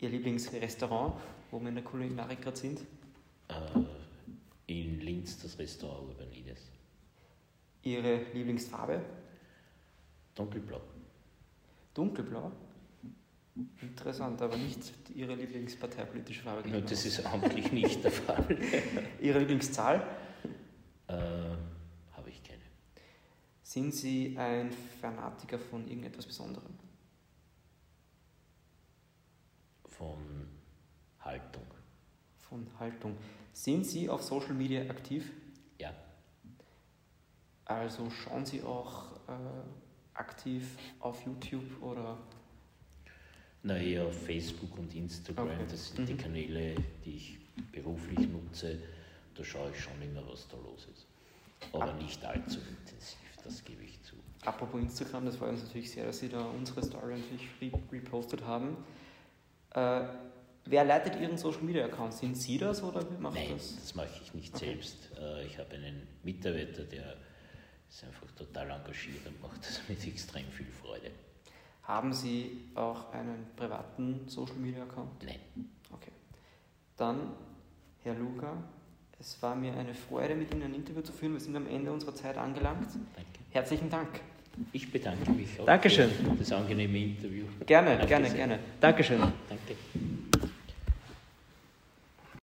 Ihr 0.01 0.11
Lieblingsrestaurant, 0.11 1.15
wo 1.51 1.61
wir 1.61 1.69
in 1.69 1.77
der 1.77 1.85
Kulinarik 1.85 2.43
gerade 2.43 2.57
sind? 2.57 2.81
Äh, 3.49 3.55
in 4.67 5.01
Linz 5.01 5.41
das 5.41 5.59
Restaurant 5.59 6.09
Urbanides. 6.09 6.71
Ihre 7.83 8.23
Lieblingsfarbe? 8.35 9.03
Dunkelblau. 10.35 10.81
Dunkelblau? 11.95 12.53
Interessant, 13.81 14.41
aber 14.43 14.57
nicht 14.57 14.93
Ihre 15.15 15.35
Lieblingsparteipolitische 15.35 16.43
Farbe. 16.43 16.69
No, 16.69 16.81
das 16.81 17.05
ist 17.07 17.25
amtlich 17.25 17.73
nicht 17.73 18.05
der 18.05 18.13
Fall. 18.13 18.47
Ihre 19.21 19.41
Lieblingszahl? 19.41 20.07
Äh, 21.09 21.13
Habe 21.13 22.29
ich 22.29 22.43
keine. 22.43 22.63
Sind 23.63 23.95
Sie 23.95 24.37
ein 24.39 24.71
Fanatiker 25.01 25.59
von 25.59 25.89
irgendetwas 25.89 26.27
Besonderem? 26.27 26.88
Von 29.99 30.47
Haltung. 31.21 31.67
Von 32.39 32.67
Haltung. 32.79 33.17
Sind 33.53 33.85
Sie 33.85 34.09
auf 34.09 34.23
Social 34.23 34.55
Media 34.55 34.83
aktiv? 34.89 35.31
Ja. 35.79 35.93
Also 37.65 38.09
schauen 38.11 38.47
Sie 38.47 38.63
auch 38.63 39.13
äh, 39.29 39.33
aktiv 40.15 40.77
auf 41.01 41.25
YouTube 41.27 41.83
oder 41.83 42.17
Na, 43.65 43.77
eher 43.77 44.07
auf 44.07 44.25
Facebook 44.25 44.79
und 44.79 44.95
Instagram. 44.95 45.49
Okay. 45.49 45.65
Das 45.69 45.89
sind 45.89 46.09
die 46.09 46.15
Mhm. 46.15 46.19
Kanäle, 46.19 46.75
die 47.05 47.17
ich 47.17 47.39
beruflich 47.73 48.29
nutze. 48.29 48.79
Da 49.35 49.43
schaue 49.45 49.71
ich 49.73 49.81
schon 49.81 50.01
immer, 50.01 50.27
was 50.29 50.47
da 50.49 50.57
los 50.59 50.87
ist. 50.93 51.07
Aber 51.73 51.93
Ah. 51.93 51.97
nicht 51.97 52.25
allzu 52.25 52.61
intensiv, 52.61 53.19
das 53.43 53.65
gebe 53.65 53.83
ich 53.83 54.01
zu. 54.03 54.15
Apropos 54.45 54.81
Instagram, 54.81 55.27
das 55.27 55.37
freut 55.37 55.51
uns 55.51 55.65
natürlich 55.65 55.91
sehr, 55.91 56.07
dass 56.07 56.21
Sie 56.21 56.29
da 56.29 56.41
unsere 56.47 56.85
Story 56.85 57.19
natürlich 57.19 57.49
re 57.61 57.73
repostet 57.93 58.43
haben. 58.45 58.77
Äh, 59.79 60.09
wer 60.67 60.85
leitet 60.85 61.17
Ihren 61.21 61.37
Social 61.39 61.63
Media 61.63 61.85
Account? 61.87 62.15
Sind 62.15 62.37
Sie 62.37 62.59
das 62.59 62.83
oder 62.83 63.09
wer 63.11 63.19
macht 63.19 63.35
Nein, 63.35 63.51
das? 63.55 63.75
das 63.77 63.95
mache 63.95 64.09
ich 64.23 64.35
nicht 64.35 64.55
Okay. 64.55 64.67
selbst. 64.67 65.11
Äh, 65.19 65.47
Ich 65.47 65.59
habe 65.59 65.75
einen 65.75 66.07
Mitarbeiter, 66.23 66.85
der 66.85 67.17
ist 67.89 68.05
einfach 68.05 68.31
total 68.33 68.71
engagiert 68.71 69.27
und 69.27 69.41
macht 69.41 69.61
das 69.65 69.81
mit 69.89 70.07
extrem 70.07 70.47
viel 70.47 70.67
Freude. 70.83 71.11
Haben 71.83 72.13
Sie 72.13 72.71
auch 72.75 73.13
einen 73.13 73.47
privaten 73.57 74.29
Social 74.29 74.57
Media 74.57 74.83
Account? 74.83 75.23
Nein, 75.25 75.41
Okay. 75.91 76.13
Dann, 76.97 77.33
Herr 78.03 78.15
Luca, 78.15 78.53
es 79.19 79.41
war 79.43 79.55
mir 79.57 79.73
eine 79.73 79.95
Freude, 79.95 80.35
mit 80.35 80.53
Ihnen 80.53 80.65
ein 80.65 80.75
Interview 80.75 81.01
zu 81.01 81.13
führen. 81.13 81.33
Wir 81.33 81.41
sind 81.41 81.57
am 81.57 81.67
Ende 81.67 81.91
unserer 81.91 82.15
Zeit 82.15 82.37
angelangt. 82.37 82.89
danke. 83.15 83.31
Herzlichen 83.51 83.89
Dank. 83.89 84.21
Ich 84.73 84.91
bedanke 84.91 85.31
mich 85.33 85.59
auch 85.61 85.67
Dankeschön. 85.67 86.11
für 86.11 86.31
das 86.39 86.53
angenehme 86.53 86.99
Interview. 86.99 87.47
Gerne, 87.67 88.01
Auf 88.01 88.07
gerne, 88.07 88.27
Wiedersehen. 88.27 88.37
gerne. 88.37 88.59
Dankeschön. 88.81 89.19
Danke. 89.21 89.75